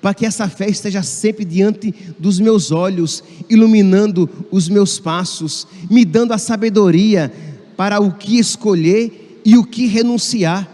para 0.00 0.14
que 0.14 0.26
essa 0.26 0.48
fé 0.48 0.68
esteja 0.68 1.02
sempre 1.02 1.44
diante 1.44 1.94
dos 2.18 2.40
meus 2.40 2.72
olhos, 2.72 3.22
iluminando 3.48 4.28
os 4.50 4.68
meus 4.68 4.98
passos, 4.98 5.66
me 5.88 6.04
dando 6.04 6.32
a 6.32 6.38
sabedoria 6.38 7.32
para 7.76 8.00
o 8.00 8.12
que 8.12 8.38
escolher 8.38 9.40
e 9.44 9.56
o 9.56 9.64
que 9.64 9.86
renunciar, 9.86 10.68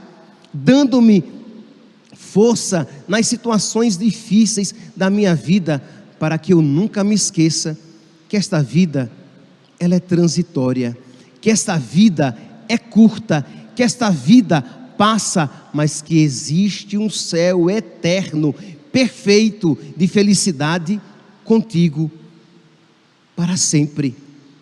dando-me 0.55 1.38
força 2.33 2.87
nas 3.07 3.27
situações 3.27 3.97
difíceis 3.97 4.75
da 4.97 5.09
minha 5.09 5.35
vida, 5.35 5.83
para 6.19 6.39
que 6.39 6.53
eu 6.53 6.61
nunca 6.61 7.03
me 7.03 7.15
esqueça 7.15 7.79
que 8.29 8.37
esta 8.37 8.63
vida 8.63 9.11
ela 9.81 9.95
é 9.95 10.01
transitória, 10.01 10.97
que 11.41 11.51
esta 11.51 11.79
vida 11.79 12.37
é 12.69 12.77
curta, 12.77 13.47
que 13.75 13.83
esta 13.83 14.11
vida 14.11 14.61
passa, 14.99 15.51
mas 15.73 16.03
que 16.03 16.19
existe 16.19 16.99
um 16.99 17.09
céu 17.09 17.71
eterno, 17.71 18.55
perfeito 18.93 19.79
de 19.97 20.09
felicidade 20.09 21.01
contigo 21.45 22.11
para 23.37 23.57
sempre, 23.57 24.17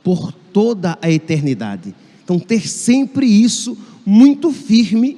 por 0.05 0.33
toda 0.53 0.99
a 1.01 1.11
eternidade. 1.11 1.95
Então, 2.23 2.39
ter 2.39 2.69
sempre 2.69 3.27
isso 3.27 3.77
muito 4.05 4.53
firme, 4.53 5.17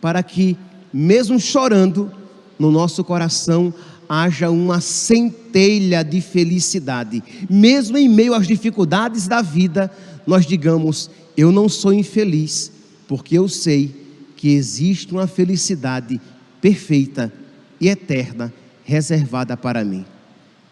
para 0.00 0.22
que, 0.22 0.56
mesmo 0.92 1.40
chorando, 1.40 2.10
no 2.58 2.70
nosso 2.70 3.02
coração 3.02 3.72
haja 4.08 4.50
uma 4.50 4.80
centelha 4.80 6.02
de 6.02 6.20
felicidade. 6.20 7.22
Mesmo 7.48 7.96
em 7.96 8.08
meio 8.08 8.34
às 8.34 8.46
dificuldades 8.46 9.26
da 9.26 9.40
vida, 9.40 9.90
nós 10.26 10.46
digamos: 10.46 11.10
Eu 11.36 11.50
não 11.50 11.68
sou 11.68 11.92
infeliz, 11.92 12.70
porque 13.08 13.38
eu 13.38 13.48
sei 13.48 13.94
que 14.36 14.50
existe 14.50 15.12
uma 15.12 15.26
felicidade 15.26 16.20
perfeita 16.60 17.32
e 17.80 17.88
eterna 17.88 18.52
reservada 18.84 19.56
para 19.56 19.84
mim. 19.84 20.04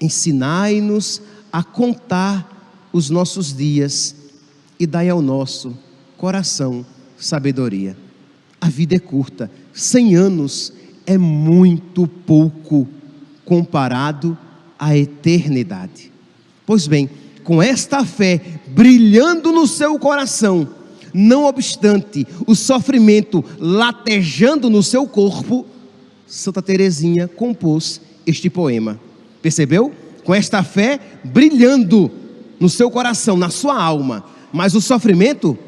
Ensinai-nos 0.00 1.22
a 1.52 1.62
contar 1.62 2.88
os 2.92 3.10
nossos 3.10 3.56
dias 3.56 4.14
e 4.78 4.86
dai 4.86 5.08
ao 5.08 5.22
nosso 5.22 5.76
coração 6.16 6.84
sabedoria. 7.16 7.96
A 8.60 8.68
vida 8.68 8.94
é 8.94 8.98
curta, 8.98 9.50
cem 9.72 10.14
anos 10.14 10.72
é 11.06 11.16
muito 11.18 12.06
pouco 12.06 12.86
comparado 13.44 14.36
à 14.78 14.96
eternidade. 14.96 16.12
Pois 16.66 16.86
bem, 16.86 17.10
com 17.42 17.62
esta 17.62 18.04
fé 18.04 18.40
brilhando 18.68 19.50
no 19.50 19.66
seu 19.66 19.98
coração, 19.98 20.68
não 21.12 21.44
obstante 21.44 22.26
o 22.46 22.54
sofrimento 22.54 23.44
latejando 23.58 24.70
no 24.70 24.82
seu 24.82 25.06
corpo, 25.06 25.66
Santa 26.26 26.62
Teresinha 26.62 27.26
compôs 27.26 28.00
este 28.24 28.48
poema. 28.48 29.00
Percebeu? 29.42 29.92
Com 30.22 30.32
esta 30.34 30.62
fé 30.62 31.00
brilhando 31.24 32.10
no 32.60 32.68
seu 32.68 32.90
coração, 32.90 33.36
na 33.36 33.50
sua 33.50 33.82
alma, 33.82 34.24
mas 34.52 34.74
o 34.74 34.80
sofrimento 34.80 35.58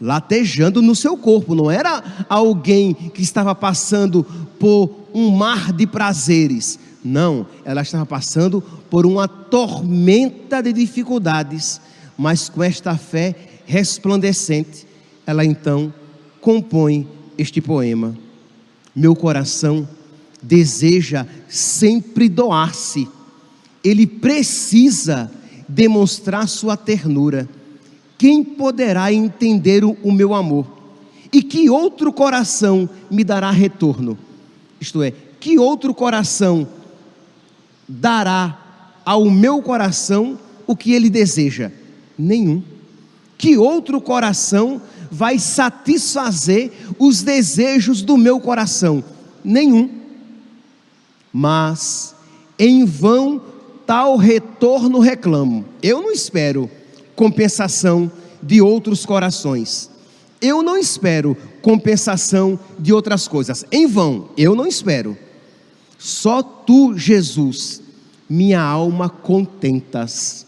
latejando 0.00 0.80
no 0.80 0.94
seu 0.94 1.16
corpo, 1.16 1.54
não 1.54 1.70
era 1.70 2.02
alguém 2.28 2.94
que 2.94 3.22
estava 3.22 3.54
passando 3.54 4.24
por 4.58 4.90
um 5.12 5.30
mar 5.30 5.72
de 5.72 5.86
prazeres. 5.86 6.78
Não, 7.04 7.46
ela 7.64 7.82
estava 7.82 8.06
passando 8.06 8.62
por 8.90 9.06
uma 9.06 9.28
tormenta 9.28 10.62
de 10.62 10.72
dificuldades 10.72 11.80
mas 12.20 12.50
com 12.50 12.62
esta 12.62 12.98
fé 12.98 13.34
resplandecente, 13.64 14.86
ela 15.26 15.42
então 15.42 15.90
compõe 16.38 17.08
este 17.38 17.62
poema. 17.62 18.14
Meu 18.94 19.16
coração 19.16 19.88
deseja 20.42 21.26
sempre 21.48 22.28
doar-se, 22.28 23.08
ele 23.82 24.06
precisa 24.06 25.32
demonstrar 25.66 26.46
sua 26.46 26.76
ternura. 26.76 27.48
Quem 28.20 28.44
poderá 28.44 29.10
entender 29.10 29.82
o 29.82 30.12
meu 30.12 30.34
amor? 30.34 30.66
E 31.32 31.42
que 31.42 31.70
outro 31.70 32.12
coração 32.12 32.86
me 33.10 33.24
dará 33.24 33.50
retorno? 33.50 34.18
Isto 34.78 35.02
é, 35.02 35.10
que 35.40 35.58
outro 35.58 35.94
coração 35.94 36.68
dará 37.88 38.92
ao 39.06 39.30
meu 39.30 39.62
coração 39.62 40.38
o 40.66 40.76
que 40.76 40.92
ele 40.92 41.08
deseja? 41.08 41.72
Nenhum. 42.18 42.62
Que 43.38 43.56
outro 43.56 44.02
coração 44.02 44.82
vai 45.10 45.38
satisfazer 45.38 46.72
os 46.98 47.22
desejos 47.22 48.02
do 48.02 48.18
meu 48.18 48.38
coração? 48.38 49.02
Nenhum. 49.42 49.88
Mas 51.32 52.14
em 52.58 52.84
vão 52.84 53.40
tal 53.86 54.18
retorno 54.18 54.98
reclamo. 54.98 55.64
Eu 55.82 56.02
não 56.02 56.12
espero 56.12 56.70
compensação 57.20 58.10
de 58.42 58.62
outros 58.62 59.04
corações. 59.04 59.90
Eu 60.40 60.62
não 60.62 60.78
espero 60.78 61.36
compensação 61.60 62.58
de 62.78 62.94
outras 62.94 63.28
coisas. 63.28 63.62
Em 63.70 63.86
vão, 63.86 64.30
eu 64.38 64.54
não 64.54 64.66
espero. 64.66 65.18
Só 65.98 66.42
tu, 66.42 66.96
Jesus, 66.96 67.82
minha 68.26 68.62
alma 68.62 69.10
contentas. 69.10 70.46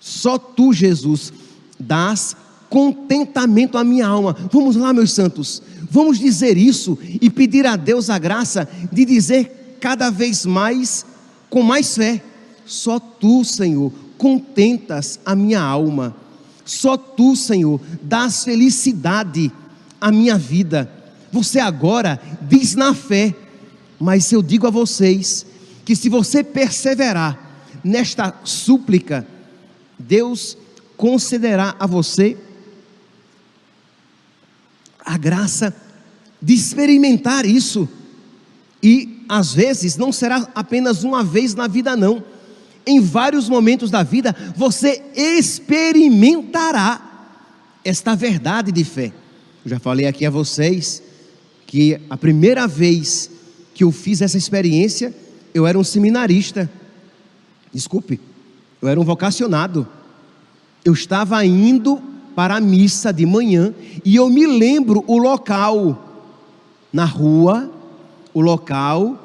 Só 0.00 0.38
tu, 0.38 0.72
Jesus, 0.72 1.34
dás 1.78 2.34
contentamento 2.70 3.76
à 3.76 3.84
minha 3.84 4.06
alma. 4.06 4.34
Vamos 4.50 4.76
lá, 4.76 4.94
meus 4.94 5.12
santos, 5.12 5.62
vamos 5.90 6.18
dizer 6.18 6.56
isso 6.56 6.98
e 7.20 7.28
pedir 7.28 7.66
a 7.66 7.76
Deus 7.76 8.08
a 8.08 8.18
graça 8.18 8.66
de 8.90 9.04
dizer 9.04 9.76
cada 9.78 10.08
vez 10.08 10.46
mais, 10.46 11.04
com 11.50 11.62
mais 11.62 11.94
fé: 11.94 12.24
só 12.64 12.98
tu, 12.98 13.44
Senhor, 13.44 13.92
contentas 14.20 15.18
a 15.24 15.34
minha 15.34 15.62
alma. 15.62 16.14
Só 16.62 16.94
tu, 16.98 17.34
Senhor, 17.34 17.80
dás 18.02 18.44
felicidade 18.44 19.50
à 19.98 20.12
minha 20.12 20.36
vida. 20.36 20.92
Você 21.32 21.58
agora 21.58 22.20
diz 22.42 22.74
na 22.74 22.92
fé, 22.92 23.34
mas 23.98 24.30
eu 24.30 24.42
digo 24.42 24.66
a 24.66 24.70
vocês 24.70 25.46
que 25.86 25.96
se 25.96 26.10
você 26.10 26.44
perseverar 26.44 27.72
nesta 27.82 28.34
súplica, 28.44 29.26
Deus 29.98 30.54
concederá 30.98 31.74
a 31.80 31.86
você 31.86 32.36
a 35.02 35.16
graça 35.16 35.74
de 36.42 36.52
experimentar 36.52 37.46
isso. 37.46 37.88
E 38.82 39.24
às 39.30 39.54
vezes 39.54 39.96
não 39.96 40.12
será 40.12 40.46
apenas 40.54 41.04
uma 41.04 41.24
vez 41.24 41.54
na 41.54 41.66
vida, 41.66 41.96
não. 41.96 42.22
Em 42.90 42.98
vários 42.98 43.48
momentos 43.48 43.88
da 43.88 44.02
vida 44.02 44.34
você 44.56 45.00
experimentará 45.14 47.00
esta 47.84 48.16
verdade 48.16 48.72
de 48.72 48.82
fé. 48.82 49.12
Eu 49.64 49.70
já 49.70 49.78
falei 49.78 50.08
aqui 50.08 50.26
a 50.26 50.30
vocês 50.30 51.00
que 51.68 52.00
a 52.10 52.16
primeira 52.16 52.66
vez 52.66 53.30
que 53.72 53.84
eu 53.84 53.92
fiz 53.92 54.20
essa 54.20 54.36
experiência, 54.36 55.14
eu 55.54 55.68
era 55.68 55.78
um 55.78 55.84
seminarista. 55.84 56.68
Desculpe, 57.72 58.20
eu 58.82 58.88
era 58.88 58.98
um 58.98 59.04
vocacionado. 59.04 59.86
Eu 60.84 60.92
estava 60.92 61.44
indo 61.44 62.02
para 62.34 62.56
a 62.56 62.60
missa 62.60 63.12
de 63.12 63.24
manhã 63.24 63.72
e 64.04 64.16
eu 64.16 64.28
me 64.28 64.48
lembro 64.48 65.04
o 65.06 65.16
local 65.16 66.26
na 66.92 67.04
rua, 67.04 67.70
o 68.34 68.40
local 68.40 69.19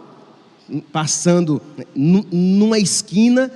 passando 0.92 1.62
numa 1.96 2.80
esquina, 2.80 3.52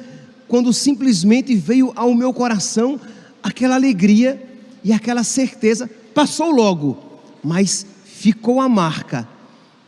quando 0.47 0.73
simplesmente 0.73 1.55
veio 1.55 1.91
ao 1.95 2.13
meu 2.13 2.33
coração 2.33 2.99
aquela 3.41 3.75
alegria 3.75 4.41
e 4.83 4.91
aquela 4.91 5.23
certeza, 5.23 5.89
passou 6.13 6.51
logo, 6.51 6.97
mas 7.43 7.85
ficou 8.05 8.59
a 8.59 8.69
marca 8.69 9.27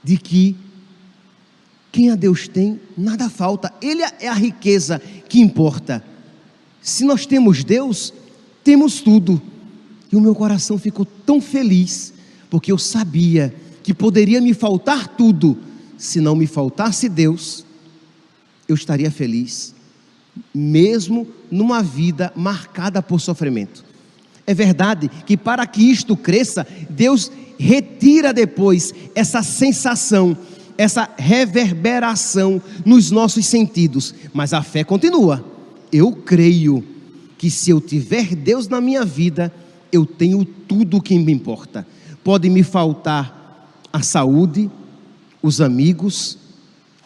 de 0.03 0.17
que 0.17 0.55
quem 1.91 2.09
a 2.09 2.15
Deus 2.15 2.47
tem, 2.47 2.79
nada 2.97 3.29
falta, 3.29 3.73
Ele 3.81 4.01
é 4.19 4.27
a 4.27 4.33
riqueza 4.33 5.01
que 5.27 5.39
importa. 5.39 6.03
Se 6.81 7.03
nós 7.03 7.25
temos 7.25 7.63
Deus, 7.63 8.13
temos 8.63 9.01
tudo. 9.01 9.41
E 10.11 10.15
o 10.15 10.21
meu 10.21 10.33
coração 10.33 10.77
ficou 10.77 11.05
tão 11.05 11.41
feliz, 11.41 12.13
porque 12.49 12.71
eu 12.71 12.77
sabia 12.77 13.53
que 13.83 13.93
poderia 13.93 14.39
me 14.39 14.53
faltar 14.53 15.07
tudo, 15.09 15.57
se 16.01 16.19
não 16.19 16.35
me 16.35 16.47
faltasse 16.47 17.07
Deus, 17.07 17.63
eu 18.67 18.73
estaria 18.73 19.11
feliz, 19.11 19.75
mesmo 20.51 21.27
numa 21.51 21.83
vida 21.83 22.33
marcada 22.35 23.03
por 23.03 23.21
sofrimento. 23.21 23.85
É 24.47 24.53
verdade 24.53 25.11
que 25.27 25.37
para 25.37 25.67
que 25.67 25.91
isto 25.91 26.17
cresça, 26.17 26.65
Deus 26.89 27.31
retira 27.59 28.33
depois 28.33 28.95
essa 29.13 29.43
sensação 29.43 30.35
essa 30.75 31.07
reverberação 31.15 32.59
nos 32.83 33.11
nossos 33.11 33.45
sentidos, 33.45 34.15
mas 34.33 34.51
a 34.51 34.63
fé 34.63 34.83
continua. 34.83 35.45
Eu 35.91 36.11
creio 36.11 36.83
que 37.37 37.51
se 37.51 37.69
eu 37.69 37.79
tiver 37.79 38.33
Deus 38.35 38.67
na 38.67 38.81
minha 38.81 39.05
vida, 39.05 39.53
eu 39.91 40.07
tenho 40.07 40.43
tudo 40.43 40.97
o 40.97 41.01
que 41.01 41.19
me 41.19 41.31
importa. 41.31 41.85
Pode 42.23 42.49
me 42.49 42.63
faltar 42.63 43.77
a 43.93 44.01
saúde, 44.01 44.71
os 45.41 45.61
amigos, 45.61 46.37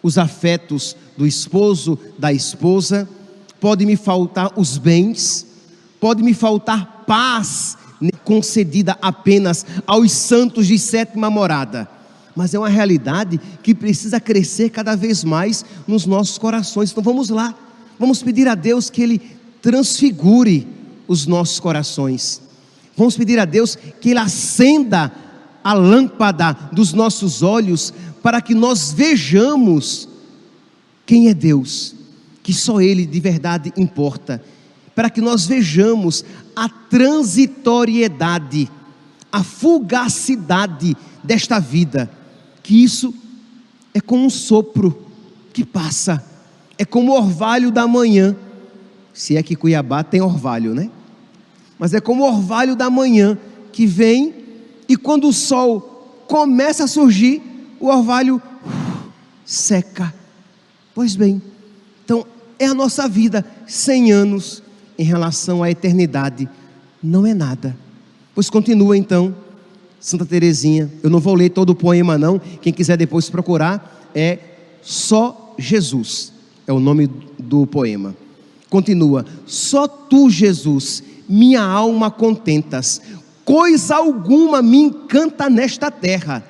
os 0.02 0.18
afetos 0.18 0.96
do 1.18 1.26
esposo, 1.26 1.98
da 2.18 2.32
esposa, 2.32 3.08
pode 3.60 3.86
me 3.86 3.96
faltar 3.96 4.52
os 4.56 4.78
bens, 4.78 5.46
pode 6.00 6.22
me 6.22 6.34
faltar 6.34 7.04
paz 7.08 7.78
concedida 8.24 8.98
apenas 9.02 9.66
aos 9.88 10.12
santos 10.12 10.68
de 10.68 10.78
sétima 10.78 11.30
morada 11.30 11.90
mas 12.36 12.54
é 12.54 12.60
uma 12.60 12.70
realidade 12.70 13.40
que 13.64 13.74
precisa 13.74 14.20
crescer 14.20 14.70
cada 14.70 14.96
vez 14.96 15.24
mais 15.24 15.64
nos 15.88 16.06
nossos 16.06 16.38
corações. 16.38 16.92
Então 16.92 17.02
vamos 17.02 17.30
lá, 17.30 17.56
vamos 17.98 18.22
pedir 18.22 18.48
a 18.48 18.56
Deus 18.56 18.90
que 18.90 19.02
Ele 19.02 19.22
transfigure 19.62 20.68
os 21.08 21.26
nossos 21.26 21.60
corações. 21.60 22.42
Vamos 22.98 23.16
pedir 23.16 23.40
a 23.40 23.46
Deus 23.46 23.78
que 24.02 24.10
Ele 24.10 24.20
acenda 24.20 25.12
a 25.66 25.74
lâmpada 25.74 26.54
dos 26.72 26.94
nossos 26.94 27.42
olhos 27.42 27.92
para 28.22 28.40
que 28.40 28.54
nós 28.54 28.92
vejamos 28.92 30.08
quem 31.08 31.28
é 31.28 31.34
Deus, 31.34 31.96
que 32.44 32.54
só 32.54 32.80
Ele 32.80 33.04
de 33.04 33.20
verdade 33.20 33.74
importa, 33.76 34.44
para 34.94 35.10
que 35.10 35.20
nós 35.20 35.48
vejamos 35.48 36.24
a 36.56 36.70
transitoriedade, 36.70 38.70
a 39.32 39.44
fugacidade 39.44 40.96
desta 41.24 41.58
vida, 41.58 42.12
que 42.62 42.84
isso 42.84 43.12
é 43.92 44.00
como 44.00 44.24
um 44.24 44.30
sopro 44.30 45.08
que 45.52 45.66
passa, 45.66 46.24
é 46.78 46.86
como 46.86 47.12
o 47.12 47.18
orvalho 47.18 47.72
da 47.72 47.88
manhã, 47.88 48.36
se 49.12 49.36
é 49.36 49.42
que 49.42 49.56
Cuiabá 49.56 50.04
tem 50.04 50.22
orvalho, 50.22 50.76
né? 50.76 50.92
Mas 51.80 51.96
é 51.96 52.00
como 52.00 52.24
o 52.24 52.28
orvalho 52.28 52.76
da 52.76 52.88
manhã 52.88 53.36
que 53.72 53.88
vem 53.88 54.45
e 54.88 54.96
quando 54.96 55.28
o 55.28 55.34
sol 55.34 56.24
começa 56.28 56.84
a 56.84 56.88
surgir, 56.88 57.42
o 57.80 57.88
orvalho 57.88 58.42
seca. 59.46 60.14
Pois 60.94 61.16
bem, 61.16 61.42
então 62.04 62.26
é 62.58 62.66
a 62.66 62.74
nossa 62.74 63.08
vida, 63.08 63.46
100 63.68 64.12
anos 64.12 64.64
em 64.98 65.04
relação 65.04 65.62
à 65.62 65.70
eternidade, 65.70 66.48
não 67.04 67.26
é 67.26 67.34
nada. 67.34 67.76
Pois 68.34 68.50
continua 68.50 68.98
então, 68.98 69.36
Santa 70.00 70.26
Teresinha, 70.26 70.92
eu 71.04 71.10
não 71.10 71.20
vou 71.20 71.36
ler 71.36 71.50
todo 71.50 71.72
o 71.72 71.76
poema 71.76 72.18
não, 72.18 72.40
quem 72.40 72.72
quiser 72.72 72.98
depois 72.98 73.30
procurar, 73.30 74.10
é 74.14 74.40
Só 74.82 75.56
Jesus, 75.58 76.32
é 76.68 76.74
o 76.74 76.80
nome 76.80 77.10
do 77.40 77.66
poema. 77.66 78.16
Continua, 78.70 79.26
só 79.46 79.88
tu, 79.88 80.30
Jesus, 80.30 81.04
minha 81.28 81.62
alma 81.62 82.12
contentas, 82.12 83.02
coisa 83.46 83.96
alguma 83.96 84.62
me 84.62 84.78
encanta 84.78 85.50
nesta 85.50 85.92
terra, 85.92 86.44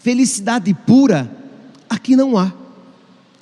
felicidade 0.00 0.72
pura 0.72 1.30
aqui 1.88 2.16
não 2.16 2.36
há. 2.36 2.52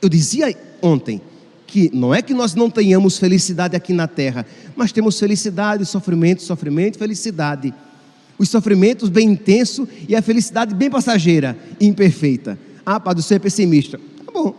Eu 0.02 0.08
dizia 0.08 0.54
ontem 0.82 1.22
que 1.66 1.90
não 1.94 2.14
é 2.14 2.20
que 2.20 2.34
nós 2.34 2.54
não 2.54 2.68
tenhamos 2.68 3.18
felicidade 3.18 3.76
aqui 3.76 3.92
na 3.92 4.08
terra, 4.08 4.44
mas 4.74 4.92
temos 4.92 5.18
felicidade, 5.18 5.86
sofrimento, 5.86 6.42
sofrimento, 6.42 6.98
felicidade. 6.98 7.72
Os 8.38 8.50
sofrimentos 8.50 9.08
bem 9.08 9.30
intenso 9.30 9.88
e 10.08 10.14
a 10.14 10.20
felicidade 10.20 10.74
bem 10.74 10.90
passageira 10.90 11.56
e 11.80 11.86
imperfeita. 11.86 12.58
Ah, 12.84 13.00
Padre, 13.00 13.22
você 13.22 13.36
é 13.36 13.38
pessimista. 13.38 13.98
Tá 14.24 14.32
bom. 14.32 14.54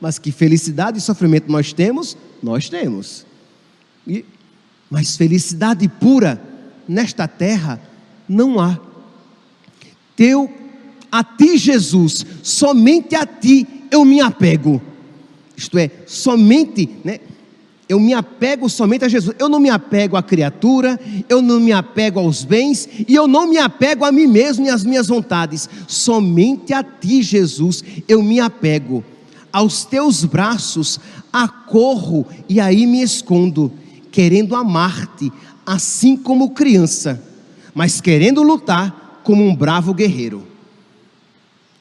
Mas 0.00 0.18
que 0.18 0.30
felicidade 0.30 0.98
e 0.98 1.00
sofrimento 1.00 1.50
nós 1.50 1.72
temos? 1.72 2.16
Nós 2.42 2.68
temos. 2.68 3.26
E, 4.06 4.24
mas 4.88 5.16
felicidade 5.16 5.88
pura 5.88 6.40
nesta 6.90 7.28
terra 7.28 7.80
não 8.28 8.58
há. 8.58 8.78
Teu 10.16 10.50
a 11.10 11.22
ti, 11.24 11.56
Jesus, 11.56 12.26
somente 12.42 13.14
a 13.14 13.24
ti 13.24 13.66
eu 13.90 14.04
me 14.04 14.20
apego. 14.20 14.82
Isto 15.56 15.78
é, 15.78 15.90
somente, 16.06 16.88
né? 17.04 17.20
Eu 17.88 17.98
me 17.98 18.14
apego 18.14 18.68
somente 18.68 19.04
a 19.04 19.08
Jesus. 19.08 19.34
Eu 19.38 19.48
não 19.48 19.58
me 19.58 19.68
apego 19.68 20.16
à 20.16 20.22
criatura, 20.22 20.98
eu 21.28 21.42
não 21.42 21.58
me 21.58 21.72
apego 21.72 22.20
aos 22.20 22.44
bens 22.44 22.88
e 23.08 23.14
eu 23.14 23.26
não 23.26 23.48
me 23.48 23.58
apego 23.58 24.04
a 24.04 24.12
mim 24.12 24.28
mesmo 24.28 24.66
e 24.66 24.70
às 24.70 24.84
minhas 24.84 25.08
vontades. 25.08 25.68
Somente 25.88 26.72
a 26.72 26.84
ti, 26.84 27.22
Jesus, 27.22 27.82
eu 28.08 28.22
me 28.22 28.38
apego. 28.38 29.04
Aos 29.52 29.84
teus 29.84 30.24
braços 30.24 31.00
acorro 31.32 32.26
e 32.48 32.60
aí 32.60 32.86
me 32.86 33.02
escondo, 33.02 33.72
querendo 34.12 34.54
amar-te, 34.54 35.32
assim 35.64 36.16
como 36.16 36.50
criança, 36.50 37.22
mas 37.74 38.00
querendo 38.00 38.42
lutar 38.42 39.20
como 39.22 39.44
um 39.44 39.54
bravo 39.54 39.94
guerreiro. 39.94 40.46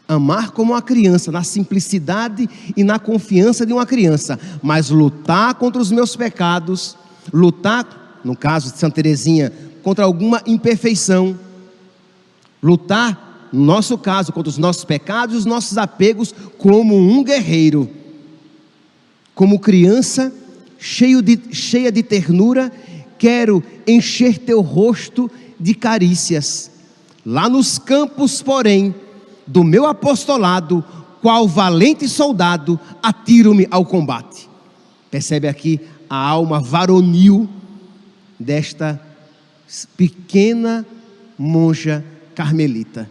Amar 0.07 0.51
como 0.51 0.73
uma 0.73 0.81
criança, 0.81 1.31
na 1.31 1.43
simplicidade 1.43 2.49
e 2.75 2.83
na 2.83 2.97
confiança 2.97 3.65
de 3.65 3.73
uma 3.73 3.85
criança, 3.85 4.39
mas 4.61 4.89
lutar 4.89 5.53
contra 5.55 5.81
os 5.81 5.91
meus 5.91 6.15
pecados, 6.15 6.97
lutar, 7.31 8.19
no 8.23 8.35
caso 8.35 8.71
de 8.71 8.79
Santa 8.79 8.95
Teresinha, 8.95 9.53
contra 9.83 10.05
alguma 10.05 10.41
imperfeição, 10.47 11.37
lutar, 12.61 13.49
no 13.53 13.63
nosso 13.63 13.97
caso, 13.97 14.31
contra 14.33 14.49
os 14.49 14.57
nossos 14.57 14.83
pecados 14.83 15.35
e 15.35 15.37
os 15.37 15.45
nossos 15.45 15.77
apegos, 15.77 16.33
como 16.57 16.97
um 16.97 17.23
guerreiro, 17.23 17.89
como 19.35 19.59
criança, 19.59 20.33
cheio 20.77 21.21
de, 21.21 21.39
cheia 21.51 21.91
de 21.91 22.03
ternura, 22.03 22.71
quero 23.19 23.61
encher 23.85 24.39
teu 24.39 24.61
rosto 24.61 25.29
de 25.59 25.75
carícias. 25.75 26.71
Lá 27.25 27.47
nos 27.49 27.77
campos, 27.77 28.41
porém, 28.41 28.95
do 29.45 29.63
meu 29.63 29.85
apostolado, 29.85 30.83
qual 31.21 31.47
valente 31.47 32.07
soldado, 32.07 32.79
atiro-me 33.03 33.67
ao 33.69 33.85
combate. 33.85 34.49
Percebe 35.11 35.47
aqui 35.47 35.79
a 36.09 36.15
alma 36.15 36.59
varonil 36.59 37.47
desta 38.39 38.99
pequena 39.97 40.85
monja 41.37 42.03
carmelita. 42.33 43.09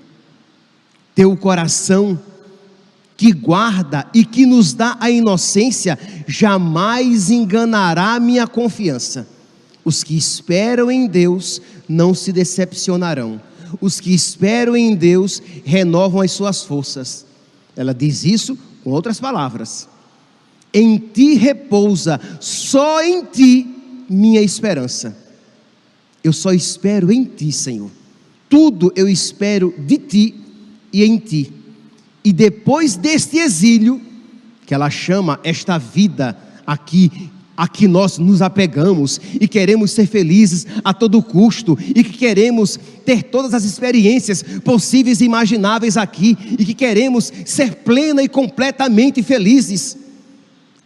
Teu 1.15 1.37
coração 1.37 2.19
que 3.17 3.33
guarda 3.33 4.09
e 4.15 4.25
que 4.25 4.47
nos 4.47 4.73
dá 4.73 4.97
a 5.01 5.11
inocência, 5.11 5.99
jamais 6.27 7.31
enganará 7.31 8.19
minha 8.21 8.47
confiança. 8.47 9.27
Os 9.85 10.05
que 10.05 10.17
esperam 10.17 10.91
em 10.91 11.07
Deus 11.07 11.61
não 11.89 12.15
se 12.15 12.33
decepcionarão 12.33 13.41
os 13.81 14.01
que 14.01 14.15
esperam 14.15 14.77
em 14.77 14.95
Deus 14.95 15.43
renovam 15.65 16.21
as 16.21 16.33
suas 16.33 16.63
forças. 16.63 17.27
Ela 17.77 17.95
diz 17.95 18.25
isso 18.25 18.59
com 18.83 18.91
outras 18.91 19.21
palavras. 19.21 19.89
Em 20.73 20.99
ti 20.99 21.35
repousa, 21.35 22.21
só 22.41 23.03
em 23.03 23.25
ti 23.25 23.67
minha 24.09 24.41
esperança. 24.41 25.17
Eu 26.23 26.33
só 26.33 26.53
espero 26.53 27.13
em 27.13 27.25
ti, 27.25 27.53
Senhor. 27.53 27.91
Tudo 28.49 28.93
eu 28.97 29.09
espero 29.09 29.75
de 29.79 29.99
ti 29.99 30.35
e 30.93 31.05
em 31.05 31.19
ti. 31.19 31.53
E 32.25 32.33
depois 32.33 32.97
deste 32.97 33.39
exílio, 33.39 34.01
que 34.67 34.75
ela 34.75 34.91
chama 34.91 35.41
esta 35.43 35.79
vida 35.79 36.37
aqui 36.67 37.31
a 37.59 37.67
que 37.67 37.89
nós 37.89 38.19
nos 38.19 38.41
apegamos 38.41 39.21
e 39.41 39.49
queremos 39.49 39.91
ser 39.91 40.07
felizes 40.07 40.65
a 40.85 40.95
todo 40.95 41.21
custo 41.21 41.77
e 41.81 42.05
que 42.05 42.13
queremos 42.13 42.79
ter 43.05 43.25
todas 43.25 43.53
as 43.53 43.65
experiências 43.65 44.45
possíveis 44.65 45.21
e 45.21 45.25
imagináveis 45.25 45.97
aqui 45.97 46.39
e 46.57 46.65
que 46.65 46.73
queremos 46.73 47.33
ser 47.45 47.75
plena 47.75 48.23
e 48.23 48.29
completamente 48.29 49.25
felizes. 49.25 49.99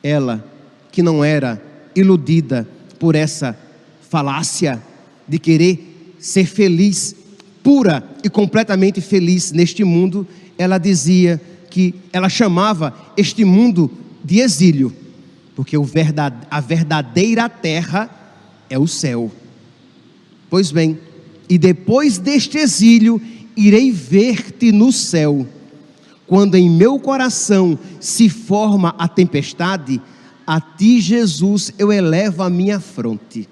Ela, 0.02 0.42
que 0.90 1.02
não 1.02 1.22
era 1.22 1.62
iludida 1.94 2.66
por 2.98 3.14
essa 3.14 3.54
falácia 4.08 4.82
de 5.28 5.38
querer 5.38 6.16
ser 6.18 6.46
feliz, 6.46 7.14
pura 7.62 8.02
e 8.24 8.30
completamente 8.30 9.02
feliz 9.02 9.52
neste 9.52 9.84
mundo, 9.84 10.26
ela 10.56 10.78
dizia 10.78 11.38
que 11.68 11.94
ela 12.14 12.30
chamava 12.30 12.94
este 13.14 13.44
mundo 13.44 13.90
de 14.24 14.40
exílio 14.40 15.01
porque 15.62 15.76
a 16.50 16.60
verdadeira 16.60 17.48
terra 17.48 18.10
é 18.68 18.76
o 18.76 18.88
céu. 18.88 19.30
Pois 20.50 20.72
bem, 20.72 20.98
e 21.48 21.56
depois 21.56 22.18
deste 22.18 22.58
exílio, 22.58 23.22
irei 23.56 23.92
ver-te 23.92 24.72
no 24.72 24.90
céu. 24.90 25.46
Quando 26.26 26.56
em 26.56 26.68
meu 26.68 26.98
coração 26.98 27.78
se 28.00 28.28
forma 28.28 28.92
a 28.98 29.06
tempestade, 29.06 30.02
a 30.44 30.60
ti, 30.60 31.00
Jesus, 31.00 31.72
eu 31.78 31.92
elevo 31.92 32.42
a 32.42 32.50
minha 32.50 32.80
fronte. 32.80 33.48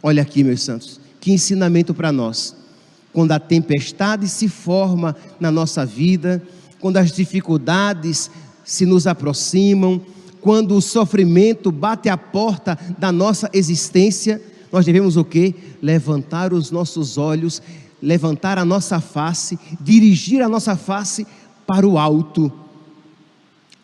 Olha 0.00 0.22
aqui, 0.22 0.44
meus 0.44 0.62
santos, 0.62 1.00
que 1.20 1.32
ensinamento 1.32 1.92
para 1.92 2.12
nós. 2.12 2.54
Quando 3.12 3.32
a 3.32 3.40
tempestade 3.40 4.28
se 4.28 4.48
forma 4.48 5.16
na 5.40 5.50
nossa 5.50 5.84
vida, 5.84 6.40
quando 6.78 6.98
as 6.98 7.10
dificuldades 7.10 8.30
se 8.62 8.86
nos 8.86 9.08
aproximam, 9.08 10.00
quando 10.42 10.76
o 10.76 10.82
sofrimento 10.82 11.70
bate 11.70 12.08
à 12.08 12.16
porta 12.16 12.76
da 12.98 13.12
nossa 13.12 13.48
existência, 13.52 14.42
nós 14.72 14.84
devemos 14.84 15.16
o 15.16 15.24
que? 15.24 15.54
Levantar 15.80 16.52
os 16.52 16.72
nossos 16.72 17.16
olhos, 17.16 17.62
levantar 18.02 18.58
a 18.58 18.64
nossa 18.64 19.00
face, 19.00 19.56
dirigir 19.80 20.42
a 20.42 20.48
nossa 20.48 20.76
face 20.76 21.24
para 21.64 21.86
o 21.86 21.96
alto. 21.96 22.52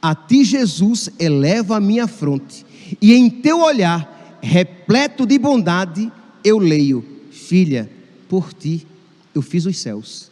A 0.02 0.16
ti, 0.16 0.44
Jesus, 0.44 1.08
eleva 1.16 1.76
a 1.76 1.80
minha 1.80 2.08
fronte, 2.08 2.66
e 3.00 3.14
em 3.14 3.30
teu 3.30 3.60
olhar, 3.60 4.38
repleto 4.42 5.24
de 5.24 5.38
bondade, 5.38 6.10
eu 6.42 6.58
leio: 6.58 7.04
Filha, 7.30 7.88
por 8.28 8.52
ti 8.52 8.84
eu 9.32 9.42
fiz 9.42 9.64
os 9.64 9.78
céus. 9.78 10.28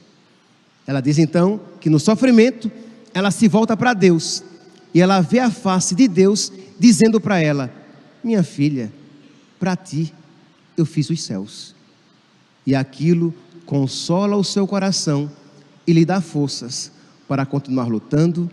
Ela 0.87 1.01
diz 1.01 1.19
então 1.19 1.61
que 1.81 1.89
no 1.89 2.01
sofrimento 2.01 2.71
ela 3.15 3.31
se 3.31 3.47
volta 3.47 3.77
para 3.77 3.95
Deus 3.95 4.43
e 4.95 5.01
ela 5.01 5.21
vê 5.21 5.39
a 5.39 5.51
face 5.51 5.95
de 5.95 6.09
Deus 6.09 6.53
dizendo 6.79 7.21
para 7.21 7.41
ela: 7.41 7.73
Minha 8.23 8.43
filha, 8.43 8.93
para 9.59 9.77
ti 9.77 10.13
eu 10.77 10.85
fiz 10.85 11.11
os 11.11 11.23
céus. 11.23 11.75
E 12.67 12.75
aquilo 12.75 13.35
consola 13.65 14.37
o 14.37 14.45
seu 14.45 14.67
coração 14.67 15.31
e 15.87 15.93
lhe 15.93 16.05
dá 16.05 16.21
forças 16.21 16.91
para 17.29 17.47
continuar 17.47 17.87
lutando, 17.87 18.51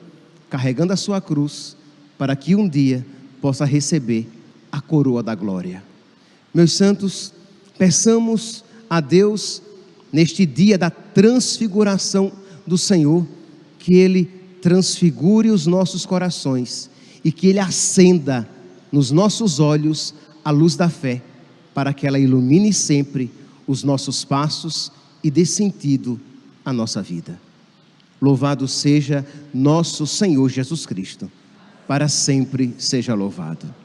carregando 0.49 0.93
a 0.93 0.97
sua 0.97 1.19
cruz, 1.21 1.75
para 2.17 2.35
que 2.35 2.55
um 2.55 2.67
dia 2.67 3.05
possa 3.41 3.65
receber 3.65 4.29
a 4.71 4.81
coroa 4.81 5.21
da 5.21 5.35
glória. 5.35 5.83
Meus 6.53 6.73
santos, 6.73 7.33
peçamos 7.77 8.63
a 8.89 8.99
Deus 8.99 9.61
neste 10.11 10.45
dia 10.45 10.77
da 10.77 10.89
transfiguração 10.89 12.31
do 12.65 12.77
Senhor, 12.77 13.27
que 13.79 13.95
Ele 13.95 14.42
transfigure 14.63 15.49
os 15.51 15.67
nossos 15.67 16.05
corações 16.05 16.89
e 17.21 17.33
que 17.33 17.47
Ele 17.47 17.59
acenda 17.59 18.47
nos 18.89 19.11
nossos 19.11 19.59
olhos 19.59 20.15
a 20.43 20.51
luz 20.51 20.77
da 20.77 20.87
fé, 20.87 21.21
para 21.73 21.93
que 21.93 22.07
ela 22.07 22.17
ilumine 22.17 22.71
sempre 22.71 23.29
os 23.67 23.83
nossos 23.83 24.23
passos 24.23 24.89
e 25.21 25.29
dê 25.29 25.45
sentido 25.45 26.19
à 26.63 26.71
nossa 26.71 27.01
vida. 27.01 27.37
Louvado 28.21 28.65
seja 28.65 29.25
nosso 29.53 30.07
Senhor 30.07 30.47
Jesus 30.49 30.85
Cristo, 30.85 31.29
para 31.85 32.07
sempre 32.07 32.73
seja 32.77 33.13
louvado. 33.13 33.82